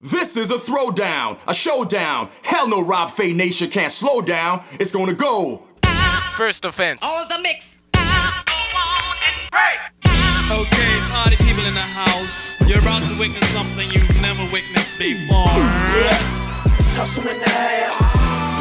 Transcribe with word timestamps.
This 0.00 0.36
is 0.36 0.52
a 0.52 0.54
throwdown, 0.54 1.40
a 1.48 1.54
showdown. 1.54 2.28
Hell 2.44 2.68
no, 2.68 2.80
Rob 2.80 3.10
Fay 3.10 3.32
Nation 3.32 3.68
can't 3.68 3.90
slow 3.90 4.20
down. 4.20 4.62
It's 4.74 4.92
gonna 4.92 5.12
go. 5.12 5.64
First 6.36 6.64
offense. 6.64 7.00
All 7.02 7.26
the 7.26 7.36
mix. 7.40 7.78
Okay, 10.50 11.00
party 11.10 11.34
people 11.38 11.64
in 11.64 11.74
the 11.74 11.80
house. 11.80 12.54
You're 12.60 12.78
about 12.78 13.02
to 13.10 13.18
witness 13.18 13.48
something 13.48 13.90
you've 13.90 14.22
never 14.22 14.44
witnessed 14.52 15.00
before. 15.00 15.46
Yeah, 15.48 16.76
it's 16.76 16.94
hustle 16.94 17.26
in 17.26 17.40
the 17.40 17.48
house. 17.48 18.14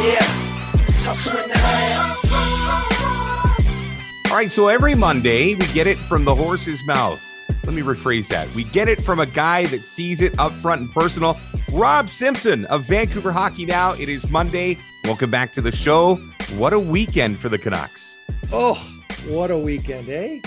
Yeah, 0.04 0.82
it's 0.82 1.04
hustle 1.06 1.38
in 1.38 1.48
the 1.48 1.58
house. 1.60 2.26
All 4.32 4.38
right, 4.38 4.52
so 4.52 4.70
every 4.70 4.96
Monday 4.96 5.54
we 5.54 5.68
get 5.68 5.86
it 5.86 6.00
from 6.00 6.26
the 6.26 6.34
horse's 6.34 6.84
mouth. 6.88 7.22
Let 7.68 7.76
me 7.76 7.82
rephrase 7.82 8.30
that. 8.30 8.50
We 8.56 8.64
get 8.64 8.88
it 8.88 9.02
from 9.02 9.20
a 9.20 9.26
guy 9.26 9.66
that 9.66 9.82
sees 9.82 10.22
it 10.22 10.40
up 10.40 10.54
front 10.54 10.80
and 10.80 10.92
personal. 10.92 11.38
Rob 11.74 12.10
Simpson 12.10 12.64
of 12.68 12.86
Vancouver 12.86 13.34
Hockey 13.34 13.66
Now. 13.66 13.92
It 13.92 14.08
is 14.08 14.30
Monday. 14.30 14.78
Welcome 15.04 15.30
back 15.30 15.52
to 15.52 15.62
the 15.62 15.74
show. 15.74 16.16
What 16.56 16.72
a 16.72 16.80
weekend 16.80 17.40
for 17.40 17.50
the 17.50 17.58
Canucks. 17.58 18.16
Oh, 18.54 18.76
what 19.28 19.52
a 19.52 19.58
weekend, 19.58 20.08
eh? 20.08 20.40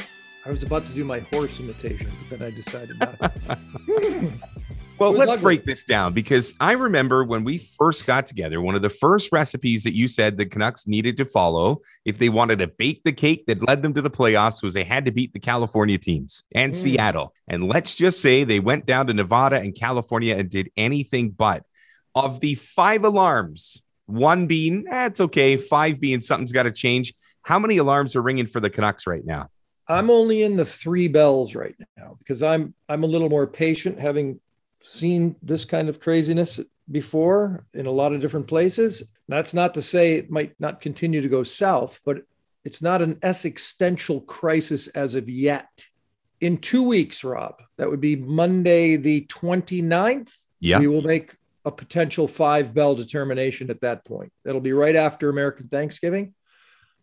I 0.46 0.50
was 0.50 0.62
about 0.62 0.86
to 0.86 0.92
do 0.94 1.04
my 1.04 1.18
horse 1.18 1.60
imitation, 1.60 2.10
but 2.30 2.38
then 2.38 2.48
I 2.48 2.56
decided 2.56 2.98
not. 2.98 3.32
Well, 5.00 5.12
let's 5.12 5.40
break 5.40 5.64
this 5.64 5.84
down 5.84 6.12
because 6.12 6.54
I 6.60 6.72
remember 6.72 7.24
when 7.24 7.42
we 7.42 7.56
first 7.56 8.06
got 8.06 8.26
together, 8.26 8.60
one 8.60 8.74
of 8.74 8.82
the 8.82 8.90
first 8.90 9.32
recipes 9.32 9.82
that 9.84 9.94
you 9.94 10.06
said 10.08 10.36
the 10.36 10.44
Canucks 10.44 10.86
needed 10.86 11.16
to 11.16 11.24
follow 11.24 11.80
if 12.04 12.18
they 12.18 12.28
wanted 12.28 12.58
to 12.58 12.66
bake 12.66 13.02
the 13.02 13.12
cake 13.12 13.46
that 13.46 13.66
led 13.66 13.80
them 13.80 13.94
to 13.94 14.02
the 14.02 14.10
playoffs 14.10 14.62
was 14.62 14.74
they 14.74 14.84
had 14.84 15.06
to 15.06 15.10
beat 15.10 15.32
the 15.32 15.40
California 15.40 15.96
teams 15.96 16.44
and 16.54 16.74
Mm. 16.74 16.76
Seattle. 16.76 17.34
And 17.48 17.66
let's 17.66 17.94
just 17.94 18.20
say 18.20 18.44
they 18.44 18.60
went 18.60 18.84
down 18.84 19.06
to 19.06 19.14
Nevada 19.14 19.56
and 19.56 19.74
California 19.74 20.36
and 20.36 20.50
did 20.50 20.70
anything 20.76 21.30
but. 21.30 21.64
Of 22.14 22.40
the 22.40 22.56
five 22.56 23.02
alarms, 23.04 23.82
one 24.04 24.48
being, 24.48 24.84
that's 24.84 25.20
okay, 25.20 25.56
five 25.56 25.98
being 25.98 26.20
something's 26.20 26.52
got 26.52 26.64
to 26.64 26.72
change. 26.72 27.14
How 27.40 27.58
many 27.58 27.78
alarms 27.78 28.16
are 28.16 28.22
ringing 28.22 28.46
for 28.46 28.60
the 28.60 28.68
Canucks 28.68 29.06
right 29.06 29.24
now? 29.24 29.48
I'm 29.88 30.10
only 30.10 30.42
in 30.42 30.56
the 30.56 30.66
three 30.66 31.08
bells 31.08 31.54
right 31.54 31.74
now 31.96 32.16
because 32.18 32.42
I'm 32.42 32.74
I'm 32.88 33.02
a 33.02 33.06
little 33.06 33.30
more 33.30 33.46
patient, 33.46 33.98
having 33.98 34.40
seen 34.82 35.36
this 35.42 35.64
kind 35.64 35.88
of 35.88 36.00
craziness 36.00 36.60
before 36.90 37.64
in 37.74 37.86
a 37.86 37.90
lot 37.90 38.12
of 38.12 38.20
different 38.20 38.46
places. 38.46 39.02
That's 39.28 39.54
not 39.54 39.74
to 39.74 39.82
say 39.82 40.14
it 40.14 40.30
might 40.30 40.54
not 40.58 40.80
continue 40.80 41.20
to 41.22 41.28
go 41.28 41.42
south, 41.44 42.00
but 42.04 42.22
it's 42.64 42.82
not 42.82 43.02
an 43.02 43.18
existential 43.22 44.20
crisis 44.22 44.88
as 44.88 45.14
of 45.14 45.28
yet. 45.28 45.86
In 46.40 46.58
two 46.58 46.82
weeks, 46.82 47.22
Rob, 47.22 47.56
that 47.76 47.88
would 47.88 48.00
be 48.00 48.16
Monday 48.16 48.96
the 48.96 49.26
29th. 49.26 50.34
Yeah. 50.58 50.78
We 50.78 50.86
will 50.86 51.02
make 51.02 51.36
a 51.64 51.70
potential 51.70 52.26
five 52.26 52.74
bell 52.74 52.94
determination 52.94 53.70
at 53.70 53.80
that 53.82 54.04
point. 54.04 54.32
That'll 54.44 54.60
be 54.60 54.72
right 54.72 54.96
after 54.96 55.28
American 55.28 55.68
Thanksgiving. 55.68 56.34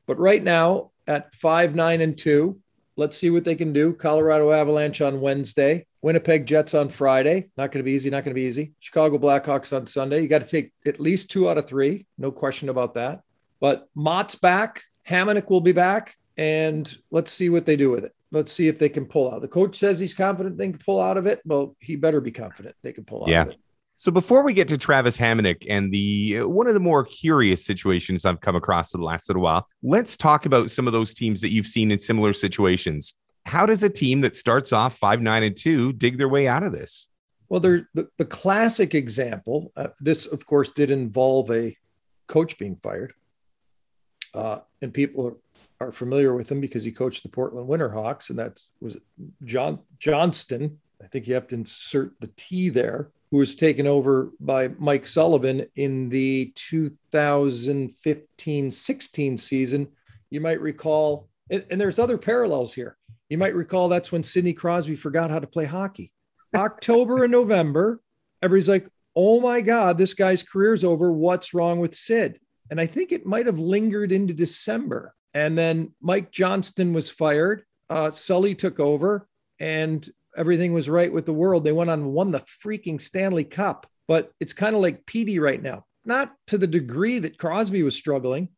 But 0.05 0.19
right 0.19 0.43
now, 0.43 0.91
at 1.07 1.33
five, 1.33 1.75
nine, 1.75 2.01
and 2.01 2.17
two, 2.17 2.59
let's 2.95 3.17
see 3.17 3.29
what 3.29 3.45
they 3.45 3.55
can 3.55 3.73
do. 3.73 3.93
Colorado 3.93 4.51
Avalanche 4.51 5.01
on 5.01 5.21
Wednesday, 5.21 5.86
Winnipeg 6.01 6.45
Jets 6.45 6.73
on 6.73 6.89
Friday. 6.89 7.49
Not 7.57 7.71
going 7.71 7.83
to 7.83 7.83
be 7.83 7.91
easy. 7.93 8.09
Not 8.09 8.23
going 8.23 8.31
to 8.31 8.39
be 8.39 8.47
easy. 8.47 8.73
Chicago 8.79 9.17
Blackhawks 9.17 9.75
on 9.75 9.87
Sunday. 9.87 10.21
You 10.21 10.27
got 10.27 10.41
to 10.41 10.47
take 10.47 10.71
at 10.85 10.99
least 10.99 11.31
two 11.31 11.49
out 11.49 11.57
of 11.57 11.67
three. 11.67 12.05
No 12.17 12.31
question 12.31 12.69
about 12.69 12.93
that. 12.95 13.21
But 13.59 13.87
Motte's 13.95 14.35
back. 14.35 14.83
Hamonic 15.07 15.49
will 15.49 15.61
be 15.61 15.71
back. 15.71 16.15
And 16.37 16.95
let's 17.09 17.31
see 17.31 17.49
what 17.49 17.65
they 17.65 17.75
do 17.75 17.89
with 17.89 18.05
it. 18.05 18.13
Let's 18.31 18.51
see 18.51 18.67
if 18.67 18.77
they 18.77 18.89
can 18.89 19.05
pull 19.05 19.33
out. 19.33 19.41
The 19.41 19.47
coach 19.47 19.77
says 19.77 19.99
he's 19.99 20.13
confident 20.13 20.57
they 20.57 20.69
can 20.69 20.77
pull 20.77 21.01
out 21.01 21.17
of 21.17 21.25
it. 21.25 21.41
Well, 21.45 21.75
he 21.79 21.95
better 21.95 22.21
be 22.21 22.31
confident 22.31 22.75
they 22.83 22.91
can 22.93 23.05
pull 23.05 23.23
out 23.23 23.29
Yeah. 23.29 23.43
of 23.43 23.49
it. 23.49 23.57
So 23.95 24.11
before 24.11 24.43
we 24.43 24.53
get 24.53 24.67
to 24.67 24.77
Travis 24.77 25.17
Hamonic 25.17 25.65
and 25.67 25.91
the 25.91 26.39
uh, 26.41 26.47
one 26.47 26.67
of 26.67 26.75
the 26.75 26.79
more 26.79 27.03
curious 27.03 27.65
situations 27.65 28.25
I've 28.25 28.39
come 28.41 28.55
across 28.55 28.93
in 28.93 28.99
the 28.99 29.05
last 29.07 29.27
little 29.27 29.41
while, 29.41 29.65
let's 29.81 30.15
talk 30.15 30.45
about 30.45 30.69
some 30.69 30.85
of 30.85 30.93
those 30.93 31.15
teams 31.15 31.41
that 31.41 31.51
you've 31.51 31.65
seen 31.65 31.89
in 31.89 31.99
similar 31.99 32.33
situations. 32.33 33.15
How 33.47 33.65
does 33.65 33.81
a 33.81 33.89
team 33.89 34.21
that 34.21 34.35
starts 34.35 34.71
off 34.73 34.97
five 34.97 35.21
nine 35.21 35.43
and 35.43 35.55
two 35.55 35.93
dig 35.93 36.17
their 36.17 36.27
way 36.27 36.47
out 36.47 36.63
of 36.63 36.73
this? 36.73 37.07
Well, 37.49 37.61
there 37.61 37.87
the, 37.93 38.09
the 38.17 38.25
classic 38.25 38.93
example. 38.93 39.71
Uh, 39.75 39.87
this, 40.01 40.25
of 40.25 40.45
course, 40.45 40.71
did 40.71 40.91
involve 40.91 41.49
a 41.51 41.77
coach 42.27 42.57
being 42.57 42.75
fired, 42.75 43.13
uh, 44.33 44.59
and 44.81 44.93
people 44.93 45.27
are, 45.27 45.37
familiar 45.91 46.33
with 46.33 46.51
him 46.51 46.59
because 46.59 46.83
he 46.83 46.91
coached 46.91 47.21
the 47.21 47.29
Portland 47.29 47.69
Winterhawks, 47.69 48.31
and 48.31 48.39
that's 48.39 48.71
was 48.81 48.97
John 49.45 49.77
Johnston. 49.99 50.79
I 51.01 51.07
think 51.07 51.27
you 51.27 51.35
have 51.35 51.47
to 51.47 51.55
insert 51.55 52.19
the 52.19 52.31
T 52.35 52.69
there. 52.69 53.11
Who 53.31 53.37
was 53.37 53.55
taken 53.55 53.87
over 53.87 54.31
by 54.39 54.69
Mike 54.79 55.05
Sullivan 55.05 55.67
in 55.75 56.09
the 56.09 56.51
2015-16 56.55 59.39
season? 59.39 59.87
You 60.31 60.41
might 60.41 60.59
recall, 60.59 61.29
and, 61.51 61.63
and 61.69 61.79
there's 61.79 61.99
other 61.99 62.17
parallels 62.17 62.73
here. 62.73 62.96
You 63.29 63.37
might 63.37 63.55
recall 63.55 63.89
that's 63.89 64.11
when 64.11 64.23
Sidney 64.23 64.53
Crosby 64.53 64.95
forgot 64.95 65.31
how 65.31 65.39
to 65.39 65.47
play 65.47 65.65
hockey. 65.65 66.11
October 66.55 67.23
and 67.23 67.31
November, 67.31 68.01
everybody's 68.41 68.69
like, 68.69 68.87
oh 69.15 69.41
my 69.41 69.61
God, 69.61 69.97
this 69.97 70.13
guy's 70.13 70.43
career's 70.43 70.83
over. 70.83 71.11
What's 71.11 71.53
wrong 71.53 71.79
with 71.79 71.95
Sid? 71.95 72.39
And 72.69 72.79
I 72.79 72.85
think 72.85 73.11
it 73.11 73.25
might 73.25 73.45
have 73.45 73.59
lingered 73.59 74.11
into 74.11 74.33
December. 74.33 75.13
And 75.33 75.57
then 75.57 75.93
Mike 76.01 76.31
Johnston 76.31 76.93
was 76.93 77.09
fired. 77.09 77.63
Uh, 77.89 78.09
Sully 78.11 78.55
took 78.55 78.79
over, 78.79 79.27
and 79.59 80.07
everything 80.35 80.73
was 80.73 80.89
right 80.89 81.11
with 81.11 81.25
the 81.25 81.33
world. 81.33 81.63
They 81.63 81.71
went 81.71 81.89
on 81.89 81.99
and 81.99 82.13
won 82.13 82.31
the 82.31 82.39
freaking 82.39 82.99
Stanley 82.99 83.43
Cup. 83.43 83.87
But 84.07 84.31
it's 84.39 84.53
kind 84.53 84.75
of 84.75 84.81
like 84.81 85.05
Petey 85.05 85.39
right 85.39 85.61
now, 85.61 85.85
not 86.05 86.33
to 86.47 86.57
the 86.57 86.67
degree 86.67 87.19
that 87.19 87.37
Crosby 87.37 87.83
was 87.83 87.95
struggling, 87.95 88.49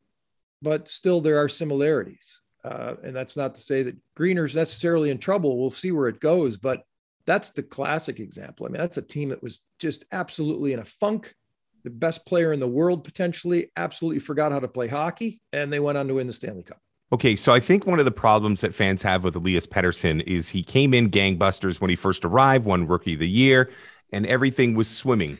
but 0.61 0.89
still 0.89 1.21
there 1.21 1.41
are 1.41 1.49
similarities. 1.49 2.39
Uh, 2.63 2.95
and 3.03 3.15
that's 3.15 3.37
not 3.37 3.55
to 3.55 3.61
say 3.61 3.83
that 3.83 3.95
Greener's 4.15 4.55
necessarily 4.55 5.09
in 5.09 5.17
trouble. 5.17 5.59
We'll 5.59 5.69
see 5.69 5.91
where 5.91 6.07
it 6.07 6.19
goes, 6.19 6.57
but 6.57 6.83
that's 7.25 7.51
the 7.51 7.63
classic 7.63 8.19
example. 8.19 8.65
I 8.65 8.69
mean, 8.69 8.81
that's 8.81 8.97
a 8.97 9.01
team 9.01 9.29
that 9.29 9.41
was 9.41 9.61
just 9.77 10.05
absolutely 10.11 10.73
in 10.73 10.79
a 10.79 10.85
funk. 10.85 11.33
The 11.83 11.89
best 11.89 12.25
player 12.25 12.51
in 12.51 12.59
the 12.59 12.67
world 12.67 13.03
potentially 13.03 13.71
absolutely 13.77 14.19
forgot 14.19 14.51
how 14.51 14.59
to 14.59 14.67
play 14.67 14.87
hockey, 14.87 15.39
and 15.53 15.71
they 15.71 15.79
went 15.79 15.97
on 15.97 16.07
to 16.07 16.15
win 16.15 16.27
the 16.27 16.33
Stanley 16.33 16.63
Cup. 16.63 16.79
Okay, 17.11 17.35
so 17.35 17.53
I 17.53 17.59
think 17.59 17.87
one 17.87 17.99
of 17.99 18.05
the 18.05 18.11
problems 18.11 18.61
that 18.61 18.75
fans 18.75 19.01
have 19.01 19.23
with 19.23 19.35
Elias 19.35 19.65
Pettersson 19.65 20.21
is 20.27 20.49
he 20.49 20.63
came 20.63 20.93
in 20.93 21.09
gangbusters 21.09 21.81
when 21.81 21.89
he 21.89 21.95
first 21.95 22.23
arrived, 22.25 22.65
won 22.65 22.85
Rookie 22.85 23.13
of 23.13 23.19
the 23.19 23.29
Year, 23.29 23.71
and 24.11 24.27
everything 24.27 24.75
was 24.75 24.87
swimming. 24.87 25.39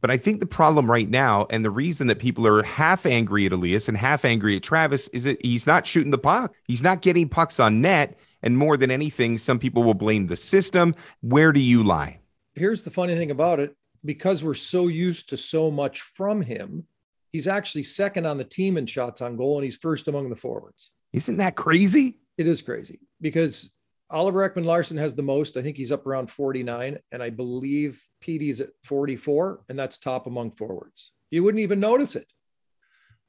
But 0.00 0.10
I 0.10 0.16
think 0.16 0.40
the 0.40 0.46
problem 0.46 0.90
right 0.90 1.08
now, 1.08 1.46
and 1.50 1.64
the 1.64 1.70
reason 1.70 2.06
that 2.06 2.18
people 2.18 2.46
are 2.46 2.62
half 2.62 3.04
angry 3.04 3.46
at 3.46 3.52
Elias 3.52 3.88
and 3.88 3.96
half 3.96 4.24
angry 4.24 4.56
at 4.56 4.62
Travis, 4.62 5.08
is 5.08 5.24
that 5.24 5.44
he's 5.44 5.66
not 5.66 5.86
shooting 5.86 6.12
the 6.12 6.18
puck. 6.18 6.54
He's 6.64 6.82
not 6.82 7.02
getting 7.02 7.28
pucks 7.28 7.58
on 7.58 7.80
net. 7.80 8.18
And 8.42 8.56
more 8.56 8.76
than 8.76 8.90
anything, 8.90 9.38
some 9.38 9.58
people 9.58 9.82
will 9.82 9.94
blame 9.94 10.28
the 10.28 10.36
system. 10.36 10.94
Where 11.20 11.52
do 11.52 11.60
you 11.60 11.82
lie? 11.82 12.20
Here's 12.54 12.82
the 12.82 12.90
funny 12.90 13.16
thing 13.16 13.30
about 13.30 13.58
it 13.58 13.74
because 14.04 14.44
we're 14.44 14.54
so 14.54 14.86
used 14.86 15.28
to 15.30 15.36
so 15.36 15.70
much 15.70 16.02
from 16.02 16.40
him, 16.40 16.84
he's 17.32 17.48
actually 17.48 17.82
second 17.82 18.26
on 18.26 18.38
the 18.38 18.44
team 18.44 18.76
in 18.76 18.86
shots 18.86 19.20
on 19.20 19.36
goal, 19.36 19.58
and 19.58 19.64
he's 19.64 19.76
first 19.76 20.08
among 20.08 20.30
the 20.30 20.36
forwards. 20.36 20.90
Isn't 21.12 21.38
that 21.38 21.56
crazy? 21.56 22.18
It 22.36 22.46
is 22.46 22.62
crazy 22.62 23.00
because 23.20 23.70
Oliver 24.10 24.48
Ekman-Larsson 24.48 24.96
has 24.96 25.14
the 25.14 25.22
most. 25.22 25.56
I 25.56 25.62
think 25.62 25.76
he's 25.76 25.92
up 25.92 26.06
around 26.06 26.30
49, 26.30 26.98
and 27.12 27.22
I 27.22 27.30
believe 27.30 28.02
Petey's 28.20 28.60
at 28.60 28.70
44, 28.84 29.64
and 29.68 29.78
that's 29.78 29.98
top 29.98 30.26
among 30.26 30.52
forwards. 30.52 31.12
You 31.30 31.44
wouldn't 31.44 31.62
even 31.62 31.80
notice 31.80 32.16
it. 32.16 32.26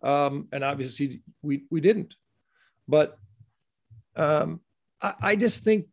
Um, 0.01 0.47
and 0.53 0.63
obviously, 0.63 1.21
we, 1.41 1.65
we 1.69 1.81
didn't. 1.81 2.15
But 2.87 3.17
um, 4.15 4.61
I, 5.01 5.13
I 5.21 5.35
just 5.35 5.63
think 5.63 5.87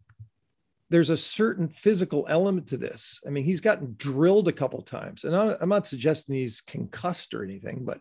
there's 0.89 1.11
a 1.11 1.17
certain 1.17 1.69
physical 1.69 2.27
element 2.29 2.69
to 2.69 2.77
this. 2.77 3.21
I 3.27 3.31
mean, 3.31 3.45
he's 3.45 3.61
gotten 3.61 3.97
drilled 3.99 4.47
a 4.47 4.53
couple 4.53 4.81
times, 4.83 5.25
and 5.25 5.35
I'm 5.35 5.69
not 5.69 5.87
suggesting 5.87 6.37
he's 6.37 6.61
concussed 6.61 7.35
or 7.35 7.43
anything, 7.43 7.85
but 7.85 8.01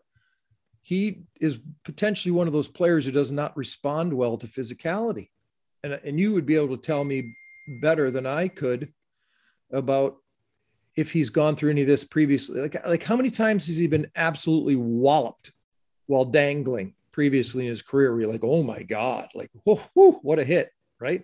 he 0.84 1.24
is 1.42 1.60
potentially 1.84 2.32
one 2.32 2.46
of 2.46 2.54
those 2.54 2.68
players 2.68 3.06
who 3.06 3.12
does 3.12 3.32
not 3.32 3.58
respond 3.58 4.14
well 4.14 4.38
to 4.38 4.46
physicality. 4.46 5.30
And, 5.86 5.94
and 6.04 6.20
you 6.20 6.34
would 6.34 6.48
be 6.48 6.56
able 6.56 6.76
to 6.76 6.82
tell 6.82 7.04
me 7.04 7.36
better 7.68 8.10
than 8.10 8.26
I 8.26 8.48
could 8.48 8.92
about 9.72 10.18
if 10.96 11.12
he's 11.12 11.30
gone 11.30 11.56
through 11.56 11.70
any 11.70 11.84
of 11.84 11.88
this 11.88 12.04
previously. 12.04 12.60
Like, 12.60 12.88
like 12.88 13.04
how 13.04 13.16
many 13.16 13.30
times 13.30 13.68
has 13.68 13.78
he 13.78 13.86
been 13.86 14.10
absolutely 14.16 14.76
walloped 14.76 15.52
while 16.08 16.26
dangling 16.26 16.96
previously 17.12 17.66
in 17.66 17.70
his 17.70 17.84
career? 17.84 18.12
Where 18.12 18.22
you're 18.22 18.32
like, 18.32 18.44
oh 18.44 18.64
my 18.64 18.82
God, 18.82 19.28
like, 19.36 19.52
whoo, 19.64 20.14
what 20.24 20.40
a 20.40 20.44
hit, 20.44 20.72
right? 21.00 21.24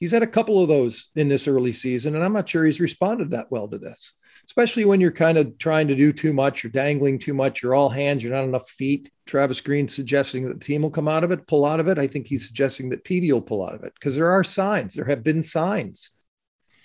He's 0.00 0.10
had 0.10 0.24
a 0.24 0.26
couple 0.26 0.60
of 0.60 0.68
those 0.68 1.10
in 1.14 1.28
this 1.28 1.46
early 1.46 1.72
season, 1.72 2.16
and 2.16 2.24
I'm 2.24 2.32
not 2.32 2.48
sure 2.48 2.64
he's 2.64 2.80
responded 2.80 3.30
that 3.30 3.52
well 3.52 3.68
to 3.68 3.78
this 3.78 4.14
especially 4.46 4.84
when 4.84 5.00
you're 5.00 5.10
kind 5.10 5.38
of 5.38 5.58
trying 5.58 5.88
to 5.88 5.94
do 5.94 6.12
too 6.12 6.32
much, 6.32 6.62
you're 6.62 6.70
dangling 6.70 7.18
too 7.18 7.34
much, 7.34 7.62
you're 7.62 7.74
all 7.74 7.88
hands, 7.88 8.22
you're 8.22 8.32
not 8.32 8.44
enough 8.44 8.68
feet. 8.68 9.10
Travis 9.26 9.60
Green 9.60 9.88
suggesting 9.88 10.44
that 10.44 10.60
the 10.60 10.64
team 10.64 10.82
will 10.82 10.90
come 10.90 11.08
out 11.08 11.24
of 11.24 11.32
it, 11.32 11.46
pull 11.46 11.64
out 11.64 11.80
of 11.80 11.88
it. 11.88 11.98
I 11.98 12.06
think 12.06 12.26
he's 12.26 12.46
suggesting 12.46 12.90
that 12.90 13.04
Petey 13.04 13.32
will 13.32 13.42
pull 13.42 13.66
out 13.66 13.74
of 13.74 13.82
it 13.82 13.92
because 13.94 14.14
there 14.14 14.30
are 14.30 14.44
signs. 14.44 14.94
There 14.94 15.04
have 15.04 15.24
been 15.24 15.42
signs. 15.42 16.12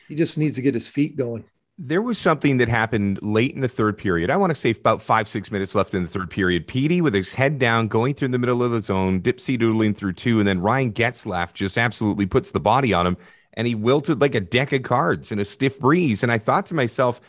He 0.07 0.15
just 0.15 0.37
needs 0.37 0.55
to 0.55 0.61
get 0.61 0.73
his 0.73 0.87
feet 0.87 1.15
going. 1.15 1.45
There 1.77 2.01
was 2.01 2.17
something 2.17 2.57
that 2.57 2.67
happened 2.67 3.19
late 3.23 3.55
in 3.55 3.61
the 3.61 3.67
third 3.67 3.97
period. 3.97 4.29
I 4.29 4.37
want 4.37 4.51
to 4.51 4.59
say 4.59 4.71
about 4.71 5.01
five, 5.01 5.27
six 5.27 5.51
minutes 5.51 5.73
left 5.73 5.93
in 5.93 6.03
the 6.03 6.09
third 6.09 6.29
period. 6.29 6.67
Petey 6.67 7.01
with 7.01 7.13
his 7.13 7.33
head 7.33 7.57
down, 7.59 7.87
going 7.87 8.13
through 8.13 8.27
the 8.27 8.37
middle 8.37 8.61
of 8.61 8.71
the 8.71 8.81
zone, 8.81 9.21
dipsy 9.21 9.57
doodling 9.57 9.93
through 9.93 10.13
two, 10.13 10.39
and 10.39 10.47
then 10.47 10.61
Ryan 10.61 10.91
Getzlaf 10.91 11.53
just 11.53 11.77
absolutely 11.77 12.25
puts 12.25 12.51
the 12.51 12.59
body 12.59 12.93
on 12.93 13.07
him, 13.07 13.17
and 13.53 13.65
he 13.65 13.73
wilted 13.73 14.21
like 14.21 14.35
a 14.35 14.41
deck 14.41 14.73
of 14.73 14.83
cards 14.83 15.31
in 15.31 15.39
a 15.39 15.45
stiff 15.45 15.79
breeze. 15.79 16.21
And 16.21 16.31
I 16.31 16.37
thought 16.37 16.67
to 16.67 16.75
myself, 16.75 17.19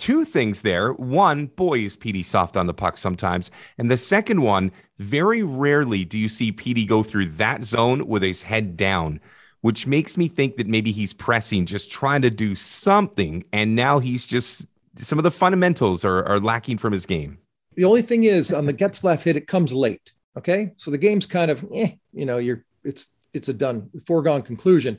two 0.00 0.24
things 0.24 0.62
there. 0.62 0.92
One, 0.92 1.46
boy, 1.46 1.80
is 1.80 1.96
Petey 1.96 2.22
soft 2.22 2.56
on 2.56 2.66
the 2.66 2.74
puck 2.74 2.98
sometimes. 2.98 3.50
And 3.78 3.90
the 3.90 3.96
second 3.96 4.42
one, 4.42 4.72
very 4.98 5.42
rarely 5.42 6.04
do 6.04 6.18
you 6.18 6.28
see 6.28 6.50
Petey 6.50 6.84
go 6.84 7.02
through 7.02 7.28
that 7.30 7.62
zone 7.62 8.08
with 8.08 8.22
his 8.22 8.42
head 8.42 8.76
down 8.76 9.20
which 9.62 9.86
makes 9.86 10.16
me 10.16 10.28
think 10.28 10.56
that 10.56 10.66
maybe 10.66 10.90
he's 10.92 11.12
pressing, 11.12 11.66
just 11.66 11.90
trying 11.90 12.22
to 12.22 12.30
do 12.30 12.54
something. 12.54 13.44
And 13.52 13.76
now 13.76 13.98
he's 13.98 14.26
just 14.26 14.66
some 14.96 15.18
of 15.18 15.22
the 15.22 15.30
fundamentals 15.30 16.04
are, 16.04 16.24
are 16.24 16.40
lacking 16.40 16.78
from 16.78 16.92
his 16.92 17.06
game. 17.06 17.38
The 17.76 17.84
only 17.84 18.02
thing 18.02 18.24
is 18.24 18.52
on 18.52 18.66
the 18.66 18.74
Getzlaf 18.74 19.22
hit, 19.22 19.36
it 19.36 19.46
comes 19.46 19.72
late. 19.72 20.12
Okay. 20.36 20.72
So 20.76 20.90
the 20.90 20.98
game's 20.98 21.26
kind 21.26 21.50
of, 21.50 21.64
eh, 21.74 21.92
you 22.12 22.26
know, 22.26 22.38
you're, 22.38 22.64
it's, 22.84 23.06
it's 23.32 23.48
a 23.48 23.52
done 23.52 23.90
foregone 24.06 24.42
conclusion. 24.42 24.98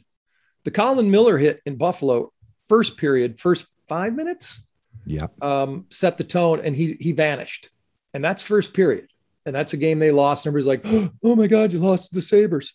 The 0.63 0.71
Colin 0.71 1.09
Miller 1.09 1.38
hit 1.38 1.62
in 1.65 1.75
Buffalo, 1.75 2.31
first 2.69 2.98
period, 2.98 3.39
first 3.39 3.65
five 3.88 4.15
minutes, 4.15 4.62
yeah, 5.05 5.27
um, 5.41 5.85
set 5.89 6.17
the 6.17 6.23
tone 6.23 6.61
and 6.63 6.75
he, 6.75 6.97
he 6.99 7.11
vanished. 7.11 7.69
And 8.13 8.23
that's 8.23 8.41
first 8.41 8.73
period. 8.73 9.07
And 9.45 9.55
that's 9.55 9.73
a 9.73 9.77
game 9.77 9.99
they 9.99 10.11
lost. 10.11 10.45
And 10.45 10.51
everybody's 10.51 10.83
like, 10.83 11.11
oh 11.23 11.35
my 11.35 11.47
God, 11.47 11.73
you 11.73 11.79
lost 11.79 12.13
the 12.13 12.21
Sabres. 12.21 12.73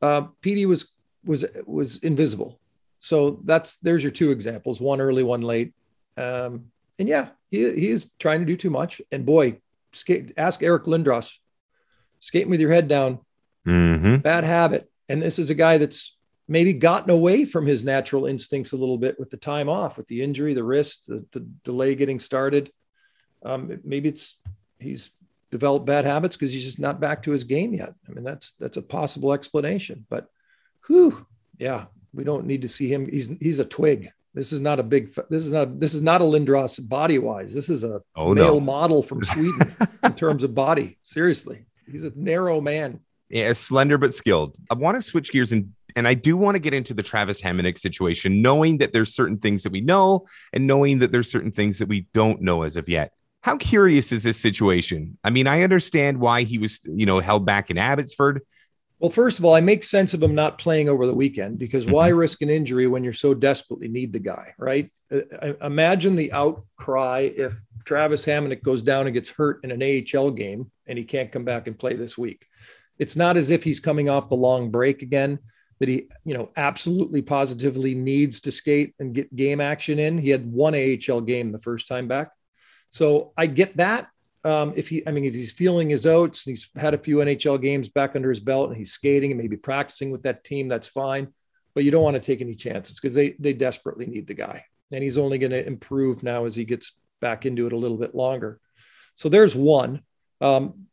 Uh, 0.00 0.22
Petey 0.40 0.66
was 0.66 0.92
was 1.24 1.44
was 1.66 1.98
invisible. 1.98 2.58
So 2.98 3.40
that's 3.44 3.76
there's 3.78 4.02
your 4.02 4.12
two 4.12 4.30
examples, 4.30 4.80
one 4.80 5.00
early, 5.00 5.22
one 5.22 5.40
late. 5.42 5.74
Um, 6.16 6.66
and 6.98 7.08
yeah, 7.08 7.28
he, 7.50 7.72
he 7.72 7.90
is 7.90 8.12
trying 8.18 8.40
to 8.40 8.46
do 8.46 8.56
too 8.56 8.70
much. 8.70 9.00
And 9.10 9.24
boy, 9.24 9.60
skate, 9.92 10.34
ask 10.36 10.62
Eric 10.62 10.84
Lindros, 10.84 11.38
skating 12.20 12.50
with 12.50 12.60
your 12.60 12.72
head 12.72 12.88
down, 12.88 13.20
mm-hmm. 13.66 14.16
bad 14.16 14.44
habit. 14.44 14.90
And 15.08 15.20
this 15.20 15.38
is 15.38 15.50
a 15.50 15.54
guy 15.54 15.78
that's 15.78 16.16
maybe 16.50 16.72
gotten 16.72 17.10
away 17.10 17.44
from 17.44 17.64
his 17.64 17.84
natural 17.84 18.26
instincts 18.26 18.72
a 18.72 18.76
little 18.76 18.98
bit 18.98 19.18
with 19.20 19.30
the 19.30 19.36
time 19.36 19.68
off, 19.68 19.96
with 19.96 20.08
the 20.08 20.20
injury, 20.20 20.52
the 20.52 20.64
wrist, 20.64 21.06
the, 21.06 21.24
the 21.30 21.40
delay 21.62 21.94
getting 21.94 22.18
started. 22.18 22.72
Um, 23.44 23.80
maybe 23.84 24.08
it's 24.08 24.36
he's 24.80 25.12
developed 25.52 25.86
bad 25.86 26.04
habits 26.04 26.36
because 26.36 26.52
he's 26.52 26.64
just 26.64 26.80
not 26.80 27.00
back 27.00 27.22
to 27.22 27.30
his 27.30 27.44
game 27.44 27.72
yet. 27.72 27.94
I 28.08 28.12
mean, 28.12 28.24
that's 28.24 28.52
that's 28.58 28.76
a 28.76 28.82
possible 28.82 29.32
explanation. 29.32 30.04
But 30.10 30.26
whew, 30.88 31.24
yeah, 31.56 31.84
we 32.12 32.24
don't 32.24 32.46
need 32.46 32.62
to 32.62 32.68
see 32.68 32.92
him. 32.92 33.08
He's 33.08 33.28
he's 33.40 33.60
a 33.60 33.64
twig. 33.64 34.10
This 34.34 34.52
is 34.52 34.60
not 34.60 34.80
a 34.80 34.82
big. 34.82 35.14
This 35.30 35.44
is 35.44 35.52
not. 35.52 35.78
This 35.78 35.94
is 35.94 36.02
not 36.02 36.20
a 36.20 36.24
Lindros 36.24 36.86
body 36.86 37.20
wise. 37.20 37.54
This 37.54 37.68
is 37.68 37.84
a 37.84 38.02
oh, 38.16 38.34
male 38.34 38.54
no. 38.54 38.60
model 38.60 39.02
from 39.04 39.22
Sweden 39.22 39.74
in 40.02 40.14
terms 40.14 40.42
of 40.42 40.52
body. 40.52 40.98
Seriously, 41.02 41.66
he's 41.90 42.04
a 42.04 42.12
narrow 42.16 42.60
man. 42.60 42.98
Yeah, 43.28 43.52
slender 43.52 43.96
but 43.96 44.12
skilled. 44.12 44.56
I 44.68 44.74
want 44.74 44.96
to 44.96 45.02
switch 45.02 45.30
gears 45.30 45.52
and 45.52 45.72
and 45.96 46.06
I 46.06 46.14
do 46.14 46.36
want 46.36 46.54
to 46.54 46.58
get 46.58 46.74
into 46.74 46.94
the 46.94 47.02
Travis 47.02 47.40
Hamonic 47.40 47.78
situation, 47.78 48.42
knowing 48.42 48.78
that 48.78 48.92
there's 48.92 49.14
certain 49.14 49.38
things 49.38 49.62
that 49.62 49.72
we 49.72 49.80
know 49.80 50.26
and 50.52 50.66
knowing 50.66 50.98
that 51.00 51.12
there's 51.12 51.30
certain 51.30 51.52
things 51.52 51.78
that 51.78 51.88
we 51.88 52.06
don't 52.12 52.40
know 52.40 52.62
as 52.62 52.76
of 52.76 52.88
yet. 52.88 53.12
How 53.42 53.56
curious 53.56 54.12
is 54.12 54.22
this 54.22 54.38
situation? 54.38 55.18
I 55.24 55.30
mean, 55.30 55.46
I 55.46 55.62
understand 55.62 56.20
why 56.20 56.42
he 56.42 56.58
was, 56.58 56.80
you 56.84 57.06
know, 57.06 57.20
held 57.20 57.46
back 57.46 57.70
in 57.70 57.78
Abbotsford, 57.78 58.42
well, 59.00 59.10
first 59.10 59.38
of 59.38 59.46
all, 59.46 59.54
I 59.54 59.62
make 59.62 59.82
sense 59.82 60.12
of 60.12 60.22
him 60.22 60.34
not 60.34 60.58
playing 60.58 60.90
over 60.90 61.06
the 61.06 61.14
weekend 61.14 61.58
because 61.58 61.84
mm-hmm. 61.84 61.94
why 61.94 62.08
risk 62.08 62.42
an 62.42 62.50
injury 62.50 62.86
when 62.86 63.02
you're 63.02 63.14
so 63.14 63.32
desperately 63.32 63.88
need 63.88 64.12
the 64.12 64.18
guy, 64.18 64.52
right? 64.58 64.92
Uh, 65.10 65.54
imagine 65.62 66.14
the 66.14 66.30
outcry 66.32 67.30
if 67.34 67.54
Travis 67.86 68.26
Hamonic 68.26 68.62
goes 68.62 68.82
down 68.82 69.06
and 69.06 69.14
gets 69.14 69.30
hurt 69.30 69.64
in 69.64 69.70
an 69.70 69.82
AHL 69.82 70.30
game 70.32 70.70
and 70.86 70.98
he 70.98 71.04
can't 71.04 71.32
come 71.32 71.46
back 71.46 71.66
and 71.66 71.78
play 71.78 71.94
this 71.94 72.18
week. 72.18 72.46
It's 72.98 73.16
not 73.16 73.38
as 73.38 73.50
if 73.50 73.64
he's 73.64 73.80
coming 73.80 74.10
off 74.10 74.28
the 74.28 74.34
long 74.34 74.70
break 74.70 75.00
again 75.00 75.38
that 75.80 75.88
he, 75.88 76.08
you 76.24 76.34
know, 76.34 76.50
absolutely 76.56 77.22
positively 77.22 77.94
needs 77.94 78.40
to 78.42 78.52
skate 78.52 78.94
and 78.98 79.14
get 79.14 79.34
game 79.34 79.60
action 79.60 79.98
in. 79.98 80.18
He 80.18 80.30
had 80.30 80.50
one 80.50 80.74
AHL 80.74 81.22
game 81.22 81.50
the 81.50 81.58
first 81.58 81.88
time 81.88 82.06
back. 82.06 82.30
So 82.90 83.32
I 83.36 83.46
get 83.46 83.76
that 83.78 84.08
um, 84.44 84.72
if 84.74 84.88
he, 84.88 85.06
I 85.06 85.10
mean, 85.10 85.24
if 85.24 85.34
he's 85.34 85.52
feeling 85.52 85.90
his 85.90 86.06
oats, 86.06 86.46
and 86.46 86.52
he's 86.52 86.70
had 86.74 86.94
a 86.94 86.98
few 86.98 87.16
NHL 87.16 87.60
games 87.60 87.88
back 87.88 88.16
under 88.16 88.30
his 88.30 88.40
belt, 88.40 88.68
and 88.68 88.76
he's 88.76 88.92
skating 88.92 89.30
and 89.30 89.40
maybe 89.40 89.56
practicing 89.56 90.10
with 90.10 90.22
that 90.22 90.44
team, 90.44 90.68
that's 90.68 90.86
fine. 90.86 91.28
But 91.74 91.84
you 91.84 91.90
don't 91.90 92.02
want 92.02 92.14
to 92.14 92.20
take 92.20 92.40
any 92.40 92.54
chances 92.54 92.98
because 92.98 93.14
they 93.14 93.36
they 93.38 93.52
desperately 93.52 94.06
need 94.06 94.26
the 94.26 94.34
guy, 94.34 94.64
and 94.92 95.02
he's 95.02 95.18
only 95.18 95.38
going 95.38 95.52
to 95.52 95.66
improve 95.66 96.22
now 96.22 96.46
as 96.46 96.56
he 96.56 96.64
gets 96.64 96.92
back 97.20 97.44
into 97.44 97.66
it 97.66 97.72
a 97.72 97.76
little 97.76 97.98
bit 97.98 98.14
longer. 98.14 98.60
So 99.14 99.28
there's 99.28 99.54
one. 99.54 100.02
Um, 100.40 100.86